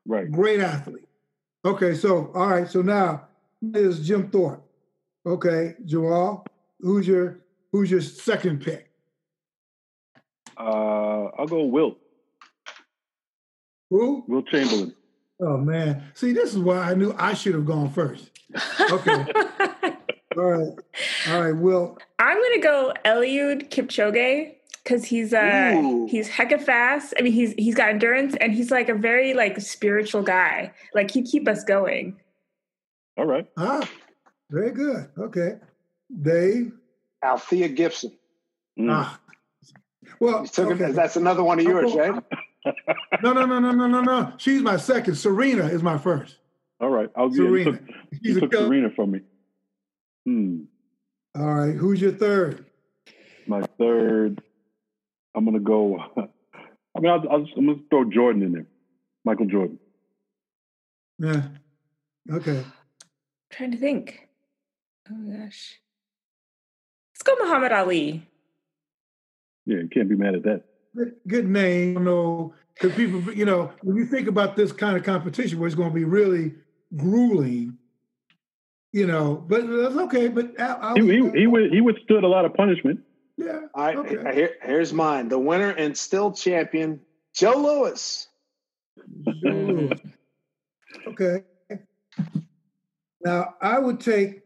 [0.07, 0.30] Right.
[0.30, 1.09] great athlete.
[1.64, 3.26] Okay, so all right, so now
[3.74, 4.62] is Jim Thorpe.
[5.24, 6.45] Okay, Jamal,
[6.80, 7.39] who's your
[7.72, 8.91] who's your second pick?
[10.59, 11.99] Uh, I'll go Wilt.
[13.91, 14.24] Who?
[14.28, 14.95] Wilt Chamberlain.
[15.41, 16.05] Oh man.
[16.14, 18.30] See, this is why I knew I should have gone first.
[18.91, 19.12] Okay.
[20.37, 20.72] all right.
[21.28, 21.99] All right, Will.
[22.18, 26.07] I'm gonna go Eliud Kipchoge because he's uh Ooh.
[26.09, 27.14] he's hecka fast.
[27.18, 30.72] I mean, he's he's got endurance and he's like a very like spiritual guy.
[30.95, 32.16] Like he keep us going.
[33.16, 33.47] All right.
[33.57, 33.89] Ah,
[34.51, 35.09] very good.
[35.18, 35.59] Okay.
[36.22, 36.72] Dave.
[37.24, 38.12] Althea Gibson.
[38.78, 38.89] Mm.
[38.93, 39.20] Ah.
[40.20, 40.93] Well, took it- okay.
[40.93, 42.22] That's another one of yours, right?
[43.22, 44.32] No, no, no, no, no, no, no.
[44.38, 45.16] She's my second.
[45.16, 46.38] Serena is my first.
[46.80, 47.10] All right.
[47.16, 47.72] I'll give you Serena.
[47.72, 47.80] took,
[48.12, 48.52] She's you a took.
[48.54, 49.20] Serena from me.
[50.26, 50.62] Hmm.
[51.36, 51.74] All right.
[51.74, 52.64] Who's your third?
[53.46, 54.42] My third,
[55.34, 55.98] I'm gonna go.
[56.16, 58.66] I mean, I'll, I'll just, I'm gonna throw Jordan in there.
[59.24, 59.78] Michael Jordan.
[61.18, 61.42] Yeah.
[62.30, 62.64] Okay.
[63.50, 64.28] trying to think.
[65.10, 65.78] Oh my gosh.
[67.12, 68.26] Let's go Muhammad Ali.
[69.66, 70.64] Yeah, you can't be mad at that.
[70.97, 71.95] Good, good name.
[71.95, 75.66] You know, because people, you know, when you think about this kind of competition where
[75.66, 76.55] it's going to be really
[76.97, 77.76] grueling,
[78.92, 80.28] you know, but that's okay.
[80.28, 83.01] But I, I, He he he, wi- he withstood a lot of punishment.
[83.36, 83.61] yeah.
[83.74, 84.34] All right, Okay.
[84.34, 85.28] here, here's mine.
[85.28, 87.01] The winner and still champion,
[87.34, 88.28] Joe Louis.
[89.47, 89.90] Ooh.
[91.09, 91.42] Okay.
[93.24, 94.42] Now I would take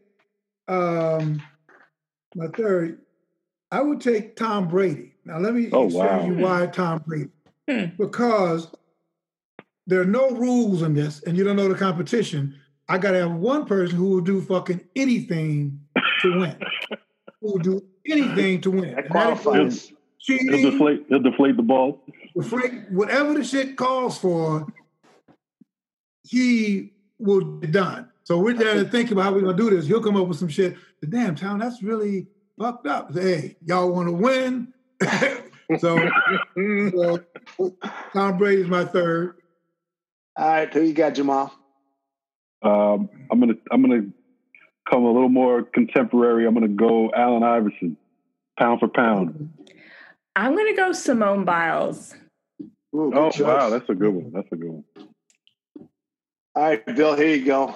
[0.67, 1.41] um
[2.35, 2.99] my third.
[3.71, 5.13] I would take Tom Brady.
[5.29, 6.25] Now let me Oh, explain wow.
[6.25, 7.29] you why Tom Brady.
[7.69, 7.85] Hmm.
[7.99, 8.67] Because
[9.85, 12.55] there are no rules in this, and you don't know the competition.
[12.87, 15.79] I got to have one person who will do fucking anything
[16.23, 16.55] to win.
[17.41, 18.95] who will do anything to win.
[18.95, 19.93] That And that includes qualifies.
[20.17, 21.05] He'll deflate.
[21.09, 22.03] He'll deflate the ball.
[22.35, 24.65] deflate, whatever the shit calls for,
[26.23, 28.09] he will be done.
[28.23, 29.85] So we're there to think about how we're gonna do this.
[29.85, 30.75] He'll come up with some shit.
[31.01, 32.27] The damn town, that's really
[32.59, 33.13] fucked up.
[33.13, 34.73] Hey, y'all want to win?
[35.79, 36.09] so,
[36.55, 37.23] so
[38.13, 39.35] Tom Brady's my third.
[40.37, 41.53] All right, who you got, Jamal?
[42.61, 44.07] Um, I'm gonna I'm gonna
[44.89, 46.45] come a little more contemporary.
[46.45, 47.97] I'm gonna go Allen Iverson,
[48.57, 49.51] pound for pound.
[50.35, 52.15] I'm gonna go Simone Biles.
[52.95, 53.41] Ooh, Oh choice.
[53.41, 54.31] wow, that's a good one.
[54.33, 54.83] That's a good one.
[56.55, 57.75] All right, Bill, here you go.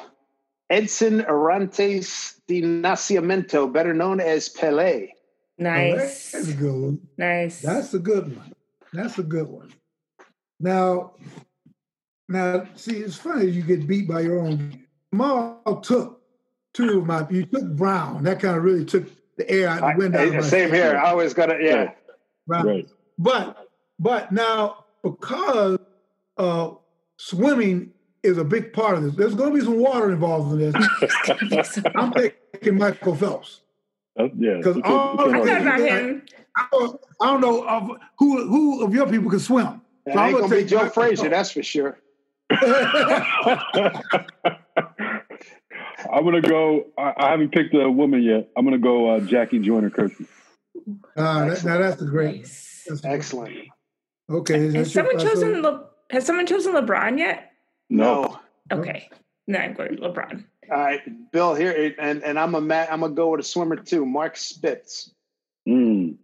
[0.69, 5.09] Edson Arantes de Nascimento, better known as Pele.
[5.57, 6.31] Nice.
[6.31, 6.99] That's a good one.
[7.17, 7.61] Nice.
[7.61, 8.53] That's a good one.
[8.91, 9.71] That's a good one.
[10.59, 11.13] Now,
[12.29, 14.83] now, see, it's funny you get beat by your own.
[15.11, 16.21] Jamal took
[16.73, 17.27] two of my.
[17.29, 18.23] You took Brown.
[18.23, 19.05] That kind of really took
[19.37, 20.95] the air out I- the wind out of I- my same here.
[20.97, 21.91] I always got to, yeah.
[22.47, 22.65] Brown.
[22.67, 22.89] Right.
[23.19, 25.77] But but now because
[26.37, 26.71] uh,
[27.17, 27.91] swimming
[28.23, 30.71] is a big part of this, there's going to be some water involved in
[31.51, 31.79] this.
[31.95, 33.61] I'm taking Michael Phelps
[34.16, 34.57] That's, yeah.
[34.57, 35.86] because you can't- all you I can't thought argue.
[35.88, 36.26] about him.
[36.55, 37.89] I don't, I don't know of
[38.20, 39.82] who who of your people can swim.
[40.05, 41.97] And I'm gonna gonna be take Joe Frazier, that's for sure.
[46.11, 46.88] I'm gonna go.
[46.97, 48.49] I, I haven't picked a woman yet.
[48.57, 50.28] I'm gonna go uh, Jackie Joyner Kersee.
[51.16, 52.41] Uh, that, now that's a great.
[52.41, 53.55] That's a great- Excellent.
[54.30, 54.59] Okay.
[54.59, 57.51] Has that's your- someone that's chosen Le- Has someone chosen LeBron yet?
[57.89, 58.39] No.
[58.72, 59.09] Okay.
[59.47, 60.43] No, I'm going LeBron.
[60.72, 61.01] All right,
[61.32, 64.38] Bill here, and and I'm a Matt, I'm gonna go with a swimmer too, Mark
[64.38, 65.11] Spitz.
[65.68, 66.18] Mm.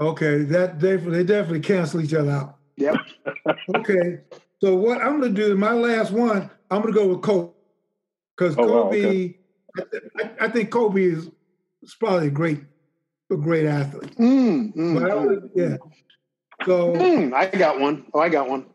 [0.00, 2.56] Okay, that they they definitely cancel each other out.
[2.76, 2.96] Yep.
[3.74, 4.18] Okay,
[4.60, 7.50] so what I'm going to do, my last one, I'm going to go with Kobe
[8.36, 9.38] because Oh, wow, Kobe, okay.
[9.76, 11.28] I, th- I think Kobe is,
[11.82, 12.60] is probably a great,
[13.30, 14.14] a great athlete.
[14.16, 15.76] Mm, mm, But I mm, yeah.
[16.64, 17.32] So mm.
[17.32, 18.06] I got one.
[18.14, 18.66] Oh, I got one.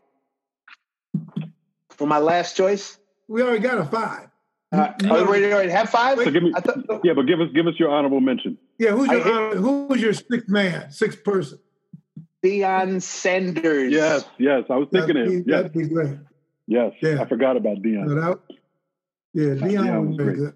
[1.90, 2.98] For my last choice.
[3.26, 4.28] we already got a five.
[4.70, 6.18] Uh, You oh, know- we have five.
[6.18, 8.58] So give me, I thought, yeah, but give us give us your honorable mention.
[8.78, 11.58] Yeah, who's your I hate- uh, who's your sixth man, sixth person?
[12.44, 13.92] Deion Sanders.
[13.92, 15.44] Yes, yes, I was thinking That'd it.
[15.46, 16.18] be, Yes, that'd be great.
[16.66, 16.92] yes.
[17.02, 17.20] Yeah.
[17.20, 18.06] I forgot about Deion.
[18.06, 18.42] No doubt.
[19.34, 20.44] Yeah, Deion Dion was was very great.
[20.46, 20.54] good.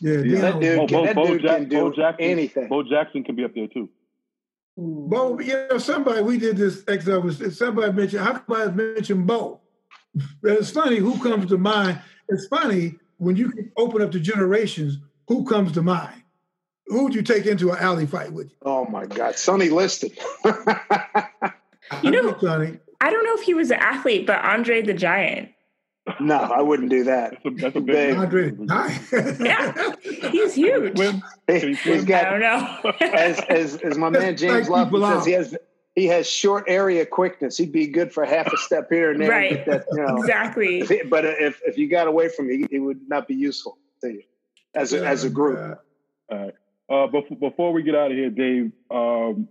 [0.00, 0.20] Yeah, Yeah.
[0.20, 0.40] Deion.
[0.42, 2.24] That dude, Bo- can, Bo- that Bo dude Jack- can do Bo Jackson.
[2.24, 2.68] anything.
[2.68, 3.88] Bo Jackson can be up there too.
[4.76, 7.58] Bo, you know, somebody we did this exercise.
[7.58, 9.60] Somebody mentioned how come I mentioned Bo?
[10.42, 12.00] But it's funny who comes to mind.
[12.30, 14.98] It's funny when you can open up the generations.
[15.28, 16.22] Who comes to mind?
[16.86, 18.56] Who would you take into an alley fight with you?
[18.62, 20.10] Oh my God, Sonny Liston.
[22.02, 22.78] You know- Sonny.
[23.00, 25.48] I don't know if he was an athlete, but Andre the Giant.
[26.20, 27.32] no, I wouldn't do that.
[27.42, 27.86] That's a, that's a Big.
[28.10, 28.16] big.
[28.16, 29.40] Andre the Giant.
[29.40, 30.96] Yeah, he's huge.
[30.96, 31.22] Swim.
[31.46, 32.00] He, has swim?
[32.00, 32.92] I got don't know.
[33.00, 35.56] as as as my man James Like Lofton says, he has
[36.00, 37.56] he has short area quickness.
[37.58, 39.28] He'd be good for half a step here and there.
[39.30, 39.64] Right.
[39.66, 40.80] That, you know, exactly.
[40.80, 43.34] if he- but if if you got away from him, he, he would not be
[43.34, 44.22] useful to you
[44.74, 45.58] as a, as a group.
[46.32, 46.50] Uh,
[46.90, 49.46] Uh, before, before we get out of here, Dave, um,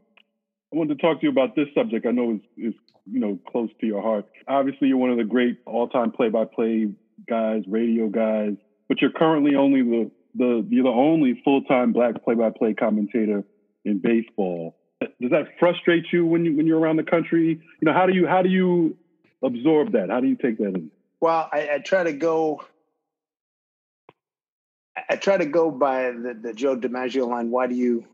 [0.72, 2.06] I wanted to talk to you about this subject.
[2.06, 2.74] I know is is
[3.06, 4.26] you know close to your heart.
[4.48, 6.90] Obviously, you're one of the great all-time play-by-play
[7.30, 8.56] guys, radio guys,
[8.90, 13.44] but you're currently only the the you're the only full-time black play-by-play commentator
[13.86, 14.76] in baseball.
[15.22, 17.50] Does that frustrate you when you when you're around the country?
[17.50, 18.98] You know, how do you how do you
[19.44, 20.10] absorb that?
[20.10, 20.92] How do you take that in?
[21.22, 22.64] Well, I, I try to go.
[25.10, 27.52] I- try to go by the, the Joe DiMaggio line.
[27.52, 28.06] Why do you,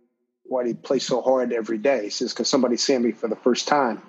[0.43, 2.03] why do you play so hard every day?
[2.05, 4.01] He says because somebody's seeing me for the first time.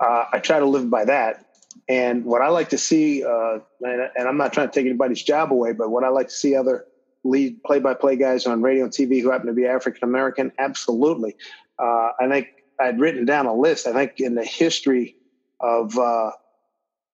[0.00, 1.46] Uh, I try to live by that.
[1.88, 5.22] And what I like to see, uh, and, and I'm not trying to take anybody's
[5.22, 6.86] job away, but what I like to see other
[7.24, 10.52] lead play-by-play guys on radio and TV who happen to be African American?
[10.58, 11.36] Absolutely.
[11.82, 12.48] Uh, I think
[12.80, 13.86] I'd written down a list.
[13.86, 15.16] I think in the history
[15.60, 16.30] of uh,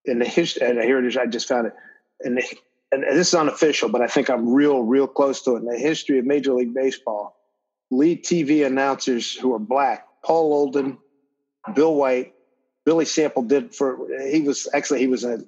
[0.05, 1.17] in the history, and here it is.
[1.17, 1.73] I just found it.
[2.21, 2.43] In the,
[2.91, 5.59] and this is unofficial, but I think I'm real, real close to it.
[5.59, 7.35] In the history of Major League Baseball,
[7.91, 10.97] lead TV announcers who are black: Paul Olden,
[11.73, 12.33] Bill White,
[12.85, 14.07] Billy Sample did for.
[14.29, 15.43] He was actually he was a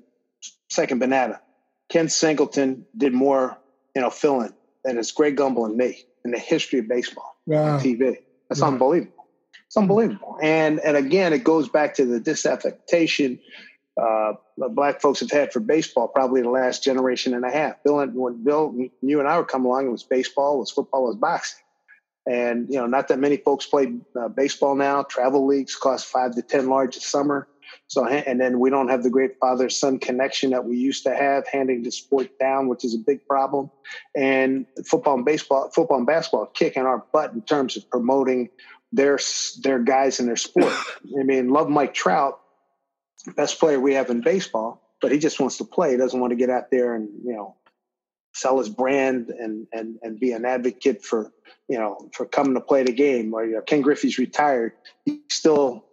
[0.69, 1.41] second banana.
[1.89, 3.57] Ken Singleton did more,
[3.95, 4.53] you know, filling
[4.83, 7.75] than it's Greg Gumbel and me in the history of baseball wow.
[7.75, 8.17] on TV.
[8.51, 9.27] That's unbelievable.
[9.67, 10.37] It's unbelievable.
[10.41, 13.39] And and again, it goes back to the disaffectation
[14.01, 14.33] uh,
[14.69, 17.83] black folks have had for baseball probably the last generation and a half.
[17.83, 20.71] Bill and when Bill, you and I were coming along, it was baseball, it was
[20.71, 21.63] football, it was boxing.
[22.29, 25.03] And you know, not that many folks play uh, baseball now.
[25.03, 27.47] Travel leagues cost five to ten large a summer.
[27.87, 31.15] So, and then we don't have the great father son connection that we used to
[31.15, 33.69] have, handing the sport down, which is a big problem.
[34.15, 38.49] And football and baseball, football and basketball, kicking our butt in terms of promoting
[38.91, 39.19] their
[39.63, 40.73] their guys in their sport.
[41.19, 42.39] I mean, love Mike Trout,
[43.35, 45.91] best player we have in baseball, but he just wants to play.
[45.91, 47.55] He doesn't want to get out there and you know
[48.33, 51.31] sell his brand and and and be an advocate for
[51.67, 53.33] you know for coming to play the game.
[53.33, 54.73] Or you know, Ken Griffey's retired.
[55.05, 55.85] he still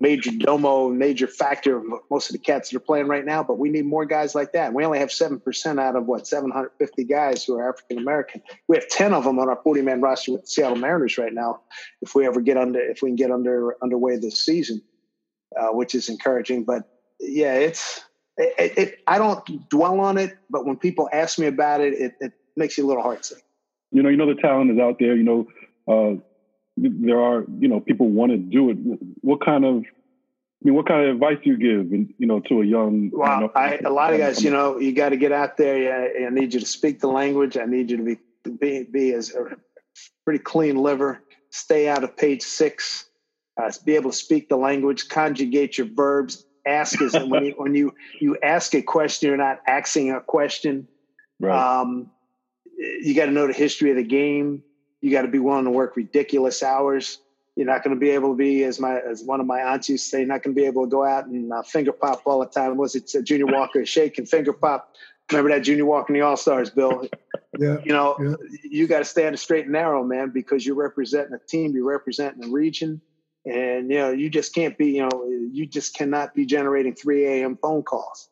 [0.00, 3.42] major domo, major factor of most of the cats that are playing right now.
[3.42, 4.72] But we need more guys like that.
[4.72, 8.42] We only have seven percent out of what 750 guys who are African American.
[8.68, 11.32] We have 10 of them on our 40 man roster with the Seattle Mariners right
[11.32, 11.60] now.
[12.00, 14.82] If we ever get under, if we can get under underway this season,
[15.58, 16.64] uh, which is encouraging.
[16.64, 16.88] But
[17.20, 18.00] yeah, it's
[18.36, 22.14] it, it, I don't dwell on it, but when people ask me about it, it,
[22.20, 23.40] it makes you a little heartsick.
[23.92, 25.14] You know, you know the talent is out there.
[25.14, 25.46] You know,
[25.86, 26.20] uh,
[26.76, 28.76] there are you know people want to do it.
[29.20, 32.40] What kind of I mean, what kind of advice do you give, and you know,
[32.40, 33.10] to a young?
[33.12, 35.56] Well, you know, I, a lot of guys, you know, you got to get out
[35.56, 35.78] there.
[35.78, 37.56] Yeah, I need you to speak the language.
[37.56, 38.18] I need you to be
[38.60, 39.56] be, be as a
[40.24, 41.22] pretty clean liver.
[41.50, 43.06] Stay out of page six
[43.60, 46.44] uh, be able to speak the language, conjugate your verbs.
[46.66, 50.88] Ask is when you when you you ask a question, you're not asking a question.
[51.38, 51.80] Right.
[51.80, 52.10] Um,
[52.76, 54.62] you got to know the history of the game.
[55.04, 57.18] You got to be willing to work ridiculous hours.
[57.56, 59.90] You're not going to be able to be, as my as one of my aunts
[59.90, 62.22] used to say, not going to be able to go out and uh, finger pop
[62.24, 62.78] all the time.
[62.78, 64.94] Was it uh, Junior Walker shake and finger pop?
[65.30, 67.06] Remember that Junior Walker in the All Stars, Bill?
[67.58, 67.76] yeah.
[67.84, 68.36] You know, yeah.
[68.62, 72.42] you got to stand straight and narrow, man, because you're representing a team, you're representing
[72.42, 73.02] a region,
[73.44, 77.26] and you know you just can't be you know you just cannot be generating 3
[77.26, 78.30] a.m phone calls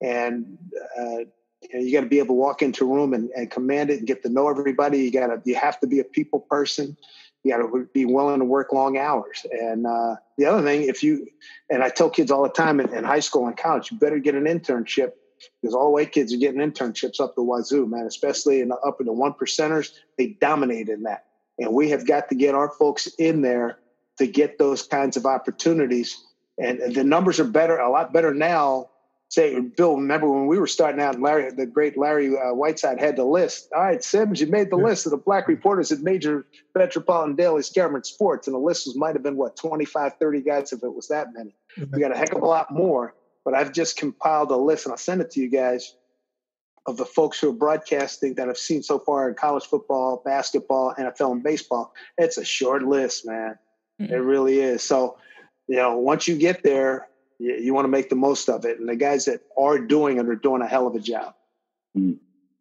[0.00, 0.56] and
[0.98, 1.24] uh,
[1.72, 3.90] you, know, you got to be able to walk into a room and, and command
[3.90, 6.40] it and get to know everybody you got to you have to be a people
[6.40, 6.96] person
[7.42, 11.02] you got to be willing to work long hours and uh, the other thing if
[11.02, 11.26] you
[11.70, 14.18] and i tell kids all the time in, in high school and college you better
[14.18, 15.12] get an internship
[15.60, 19.00] because all white kids are getting internships up the wazoo man especially in the up
[19.00, 21.24] in the one percenters they dominate in that
[21.58, 23.78] and we have got to get our folks in there
[24.18, 26.16] to get those kinds of opportunities.
[26.58, 28.90] And, and the numbers are better, a lot better now.
[29.34, 33.16] Say, Bill, remember when we were starting out, Larry, the great Larry uh, Whiteside had
[33.16, 33.68] the list.
[33.74, 34.84] All right, Sims, you made the yeah.
[34.84, 38.46] list of the black reporters at major metropolitan dailies covering sports.
[38.46, 41.34] And the list was might have been, what, 25, 30 guys if it was that
[41.34, 41.52] many.
[41.76, 43.16] We got a heck of a lot more.
[43.44, 45.96] But I've just compiled a list and I'll send it to you guys
[46.86, 50.94] of the folks who are broadcasting that I've seen so far in college football, basketball,
[50.96, 51.92] NFL, and baseball.
[52.18, 53.58] It's a short list, man.
[54.00, 54.14] Mm-hmm.
[54.14, 54.84] It really is.
[54.84, 55.18] So,
[55.66, 57.08] you know, once you get there,
[57.38, 58.78] you, you want to make the most of it.
[58.78, 61.34] And the guys that are doing it are doing a hell of a job.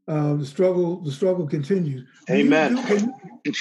[0.07, 2.07] Uh, the struggle, the struggle continues.
[2.29, 2.77] Amen.
[2.77, 3.13] You, can,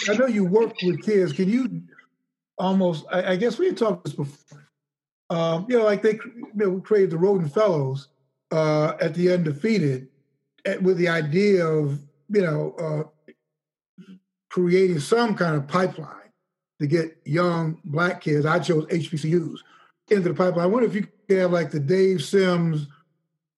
[0.08, 1.32] I know you work with kids.
[1.32, 1.82] Can you
[2.58, 3.04] almost?
[3.10, 4.68] I, I guess we had talked this before.
[5.30, 8.08] Um, you know, like they you know, created the Rhoden Fellows
[8.50, 10.08] uh, at the undefeated,
[10.82, 14.14] with the idea of you know uh,
[14.50, 16.30] creating some kind of pipeline
[16.80, 18.44] to get young black kids.
[18.44, 19.60] I chose HBCUs
[20.12, 20.64] into the pipeline.
[20.64, 22.86] I wonder if you could have like the Dave Sims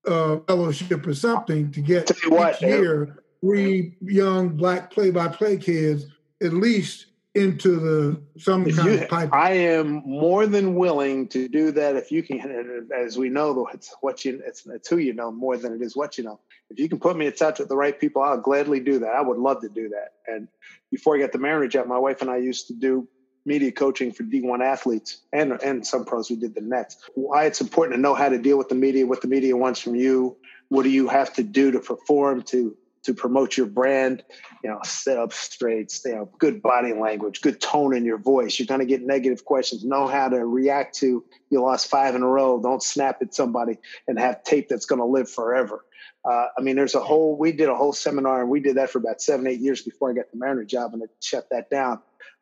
[0.07, 6.07] uh, fellowship or something to get each what, year three young black play-by-play kids
[6.43, 9.31] at least into the some if kind you, of pipeline.
[9.33, 12.89] I am more than willing to do that if you can.
[12.97, 15.97] As we know, it's what you it's, it's who you know more than it is
[15.97, 16.39] what you know.
[16.71, 19.11] If you can put me in touch with the right people, I'll gladly do that.
[19.11, 20.13] I would love to do that.
[20.27, 20.49] And
[20.91, 23.09] before I got the marriage job, my wife and I used to do
[23.47, 26.97] media coaching for D1 athletes and and some pros who did the Nets.
[27.15, 29.81] Why it's important to know how to deal with the media, what the media wants
[29.81, 30.37] from you,
[30.69, 34.25] what do you have to do to perform to to promote your brand.
[34.63, 38.59] You know, sit up straight, you know, good body language, good tone in your voice.
[38.59, 39.85] You're going to get negative questions.
[39.85, 42.61] Know how to react to you lost five in a row.
[42.61, 43.79] Don't snap at somebody
[44.09, 45.85] and have tape that's going to live forever.
[46.25, 47.37] Uh, I mean, there's a whole.
[47.37, 50.11] We did a whole seminar, and we did that for about seven, eight years before
[50.11, 52.01] I got the Mariner job, and I shut that down.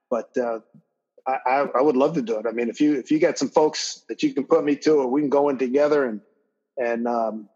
[0.09, 0.61] But uh,
[1.27, 2.47] I, I, would love to do it.
[2.47, 4.95] I mean, if you if you got some folks that you can put me to,
[4.95, 6.21] or we can go in together and
[6.77, 7.49] and um,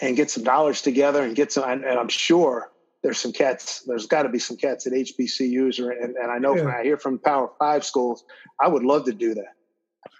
[0.00, 1.68] and get some dollars together and get some.
[1.68, 2.70] And, and I'm sure
[3.02, 3.82] there's some cats.
[3.82, 6.64] There's got to be some cats at HBCUs, or and, and I know yeah.
[6.64, 8.24] when I hear from Power Five schools,
[8.60, 9.54] I would love to do that.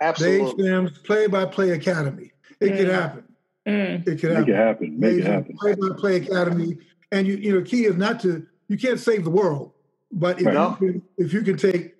[0.01, 2.33] Absolutely, the HBM's Play by Play Academy.
[2.61, 2.77] It mm.
[2.77, 3.25] could happen.
[3.67, 4.07] Mm.
[4.09, 4.41] It could happen.
[4.41, 5.01] Make it happen.
[5.01, 5.57] Make it happen.
[5.59, 6.79] Play by Play Academy,
[7.13, 9.73] and you you know, key is not to you can't save the world,
[10.11, 10.55] but if right.
[10.55, 11.95] you can, if you can take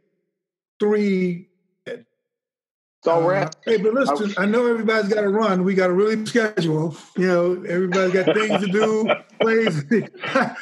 [0.81, 1.49] three
[3.05, 3.57] so we're at.
[3.65, 5.63] Hey, but listen, I know everybody's got to run.
[5.63, 6.97] We got a really schedule.
[7.17, 9.09] You know, everybody's got things to do.
[9.41, 9.85] Plays.
[10.25, 10.57] I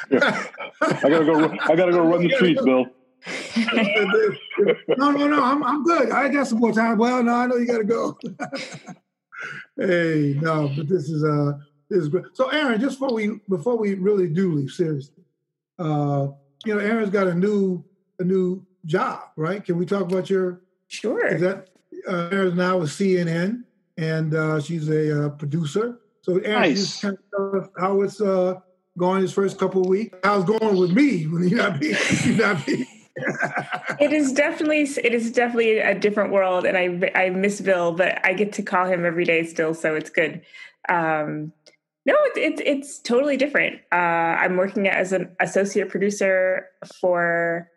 [0.81, 1.57] gotta go.
[1.61, 2.85] I gotta go run the streets, Bill.
[4.97, 5.43] no, no, no.
[5.43, 6.11] I'm I'm good.
[6.11, 6.99] I got some more time.
[6.99, 8.17] Well, no, I know you got to go.
[9.77, 11.53] hey, no, but this is uh
[11.89, 12.25] this is great.
[12.33, 15.23] So, Aaron, just before we before we really do leave, seriously,
[15.79, 16.27] uh,
[16.65, 17.83] you know, Aaron's got a new
[18.19, 19.63] a new job, right?
[19.63, 20.61] Can we talk about your?
[20.87, 21.25] Sure.
[21.27, 21.69] Is that
[22.07, 23.63] uh, Aaron's now with CNN,
[23.97, 25.99] and uh, she's a uh, producer.
[26.21, 26.79] So, Aaron, nice.
[26.79, 28.55] just kind of how it's uh,
[28.97, 30.17] going his first couple of weeks.
[30.23, 32.87] How's going with me when you're not being, you're not being
[33.99, 38.23] it is definitely it is definitely a different world, and I I miss Bill, but
[38.25, 40.41] I get to call him every day still, so it's good.
[40.89, 41.51] Um,
[42.07, 43.81] no, it's it's it's totally different.
[43.91, 46.65] Uh, I'm working as an associate producer
[47.01, 47.69] for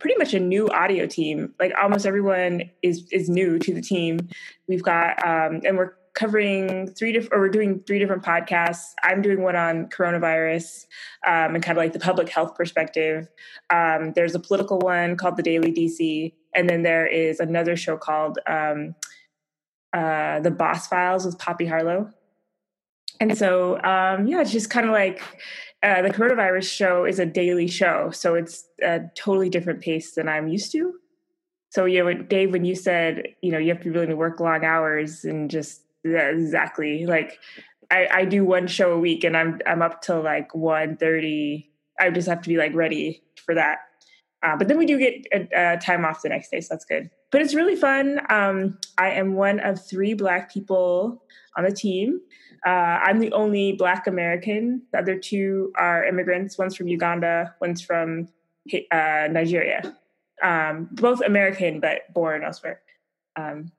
[0.00, 1.52] pretty much a new audio team.
[1.60, 4.30] Like almost everyone is is new to the team.
[4.66, 8.92] We've got um, and we're covering three different or we're doing three different podcasts.
[9.02, 10.86] I'm doing one on coronavirus
[11.26, 13.28] um, and kind of like the public health perspective.
[13.68, 17.98] Um, there's a political one called the Daily DC, and then there is another show
[17.98, 18.94] called um,
[19.92, 22.10] uh, the Boss Files with Poppy Harlow.
[23.20, 25.22] And so, um, yeah, it's just kind of like
[25.82, 30.28] uh, the coronavirus show is a daily show, so it's a totally different pace than
[30.28, 30.94] I'm used to.
[31.70, 34.16] So, you know, Dave, when you said, you know, you have to be willing to
[34.16, 37.38] work long hours and just yeah, exactly like
[37.90, 41.70] I, I do one show a week and I'm I'm up till like one thirty.
[41.98, 43.78] I just have to be like ready for that.
[44.42, 46.84] Uh, but then we do get a, a, time off the next day, so that's
[46.84, 47.08] good.
[47.30, 48.20] But it's really fun.
[48.28, 51.22] Um, I am one of three Black people
[51.56, 52.20] on the team.
[52.66, 54.82] Uh, I'm the only Black American.
[54.92, 56.56] The other two are immigrants.
[56.56, 57.54] One's from Uganda.
[57.60, 58.28] One's from
[58.90, 59.94] uh, Nigeria.
[60.42, 62.80] Um, both American, but born elsewhere.
[63.36, 63.70] Um,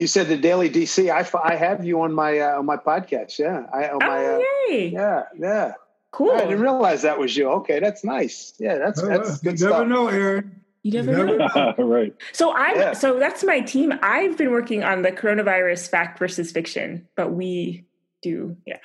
[0.00, 1.10] you said the Daily DC.
[1.10, 3.38] I, I have you on my uh, on my podcast.
[3.38, 4.88] Yeah, I on oh, my uh, yay.
[4.88, 5.72] yeah yeah.
[6.10, 6.32] Cool.
[6.32, 7.48] I didn't realize that was you.
[7.50, 8.54] Okay, that's nice.
[8.58, 9.72] Yeah, that's that's good you stuff.
[9.72, 10.59] Never know, Aaron.
[10.82, 11.74] You never, you never know.
[11.78, 11.84] know.
[11.84, 12.14] right.
[12.32, 12.92] So I'm yeah.
[12.92, 13.92] so that's my team.
[14.02, 17.84] I've been working on the coronavirus fact versus fiction, but we
[18.22, 18.78] do, yeah.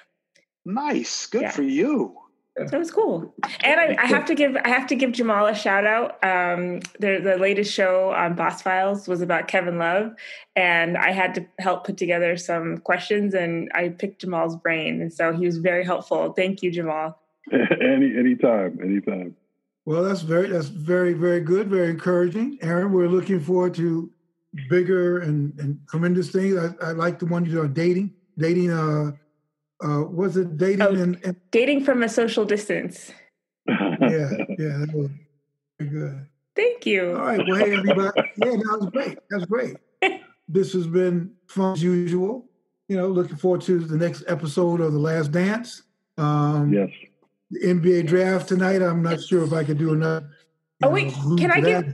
[0.65, 1.27] Nice.
[1.27, 1.51] Good yeah.
[1.51, 2.17] for you.
[2.67, 3.33] So was cool.
[3.65, 6.23] And I, I, have to give I have to give Jemele a shout out.
[6.23, 10.13] Um, the, the latest show on Boss Files was about Kevin Love,
[10.55, 15.13] and I had to help put together some questions, and I picked Jemele's brain, and
[15.13, 16.31] so he was very helpful.
[16.31, 17.19] Thank you, Jamal.
[17.51, 19.35] Any anytime, anytime.
[19.85, 22.91] Well, that's very that's very very good, very encouraging, Aaron.
[22.91, 24.11] We're looking forward to
[24.69, 26.55] bigger and, and tremendous things.
[26.55, 28.71] I, I like the one you are dating, dating.
[28.71, 29.11] Uh,
[29.83, 33.11] uh, was it dating oh, and, and, dating from a social distance?
[33.67, 35.11] yeah, yeah, that was
[35.79, 36.27] very good.
[36.55, 37.11] Thank you.
[37.11, 39.17] All right, well, hey everybody, yeah, that was great.
[39.29, 39.75] That's great.
[40.47, 42.45] this has been fun as usual.
[42.87, 45.83] You know, looking forward to the next episode of The Last Dance.
[46.17, 46.89] Um, yes.
[47.51, 48.81] The NBA draft tonight.
[48.81, 50.29] I'm not sure if I could do another.
[50.83, 51.93] Oh wait, can I give?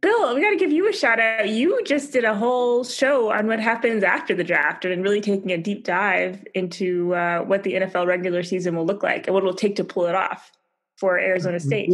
[0.00, 1.48] Bill, we got to give you a shout out.
[1.48, 5.50] You just did a whole show on what happens after the draft and really taking
[5.50, 9.42] a deep dive into uh, what the NFL regular season will look like and what
[9.42, 10.52] it'll take to pull it off
[10.98, 11.90] for Arizona State.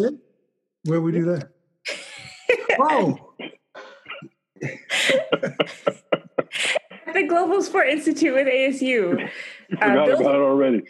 [0.84, 1.50] Where we do that?
[2.80, 3.16] oh.
[7.06, 9.30] At the Global Sport Institute with ASU.
[9.80, 10.82] Uh, Bill, about it already.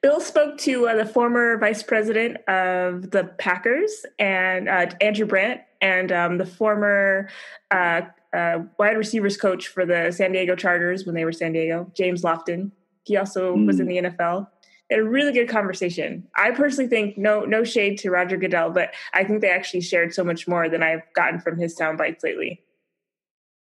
[0.00, 5.60] Bill spoke to uh, the former vice president of the Packers and uh, Andrew Brandt
[5.82, 7.28] and um, the former
[7.70, 8.00] uh,
[8.32, 12.22] uh, wide receivers coach for the San Diego Chargers when they were San Diego, James
[12.22, 12.70] Lofton.
[13.04, 13.66] He also mm.
[13.66, 14.48] was in the NFL.
[14.90, 16.26] a really good conversation.
[16.36, 20.14] I personally think no no shade to Roger Goodell, but I think they actually shared
[20.14, 22.62] so much more than I've gotten from his sound bites lately.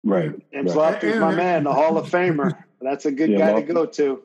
[0.05, 0.33] Right.
[0.53, 1.01] James right.
[1.01, 2.63] Lofton's my man, the Hall of Famer.
[2.81, 3.67] That's a good yeah, guy Lofton.
[3.67, 4.23] to go to.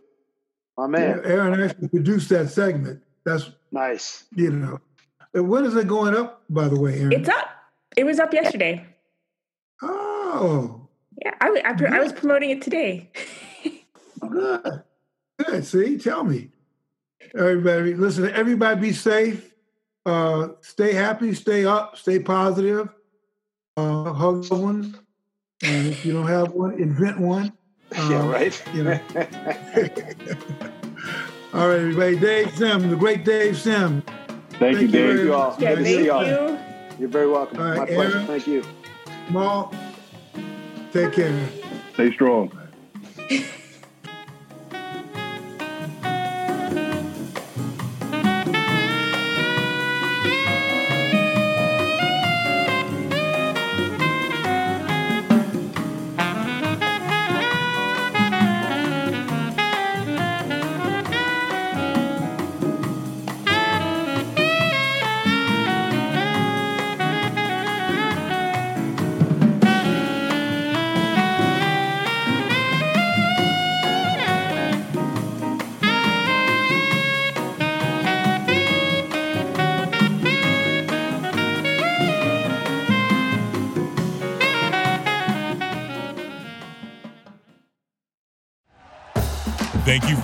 [0.77, 1.21] My man.
[1.23, 3.01] Aaron actually produced that segment.
[3.25, 4.25] That's nice.
[4.35, 4.79] You know,
[5.33, 6.43] when is it going up?
[6.49, 7.13] By the way, Aaron?
[7.13, 7.47] It's up.
[7.95, 8.85] It was up yesterday.
[9.81, 10.87] Oh.
[11.23, 13.09] Yeah, I, I, I was promoting it today.
[14.19, 14.83] Good.
[15.43, 15.65] Good.
[15.65, 16.49] See, tell me.
[17.33, 19.53] Everybody, listen, everybody be safe.
[20.05, 22.89] Uh, stay happy, stay up, stay positive.
[23.75, 24.97] Uh, hug someone.
[25.63, 27.53] And if you don't have one, invent one.
[27.97, 28.63] Um, yeah, right.
[28.73, 28.99] You know.
[31.53, 32.19] all right, everybody.
[32.19, 34.01] Dave Sim, the great Dave Sim.
[34.01, 35.15] Thank, thank you, Dave.
[35.15, 35.55] Thank You all.
[35.59, 36.11] Yeah, thank you.
[36.11, 36.57] All.
[36.99, 37.59] You're very welcome.
[37.59, 38.15] Right, My pleasure.
[38.15, 38.63] Aaron, thank you.
[39.29, 39.73] Maul,
[40.91, 41.47] take care.
[41.93, 42.51] Stay strong.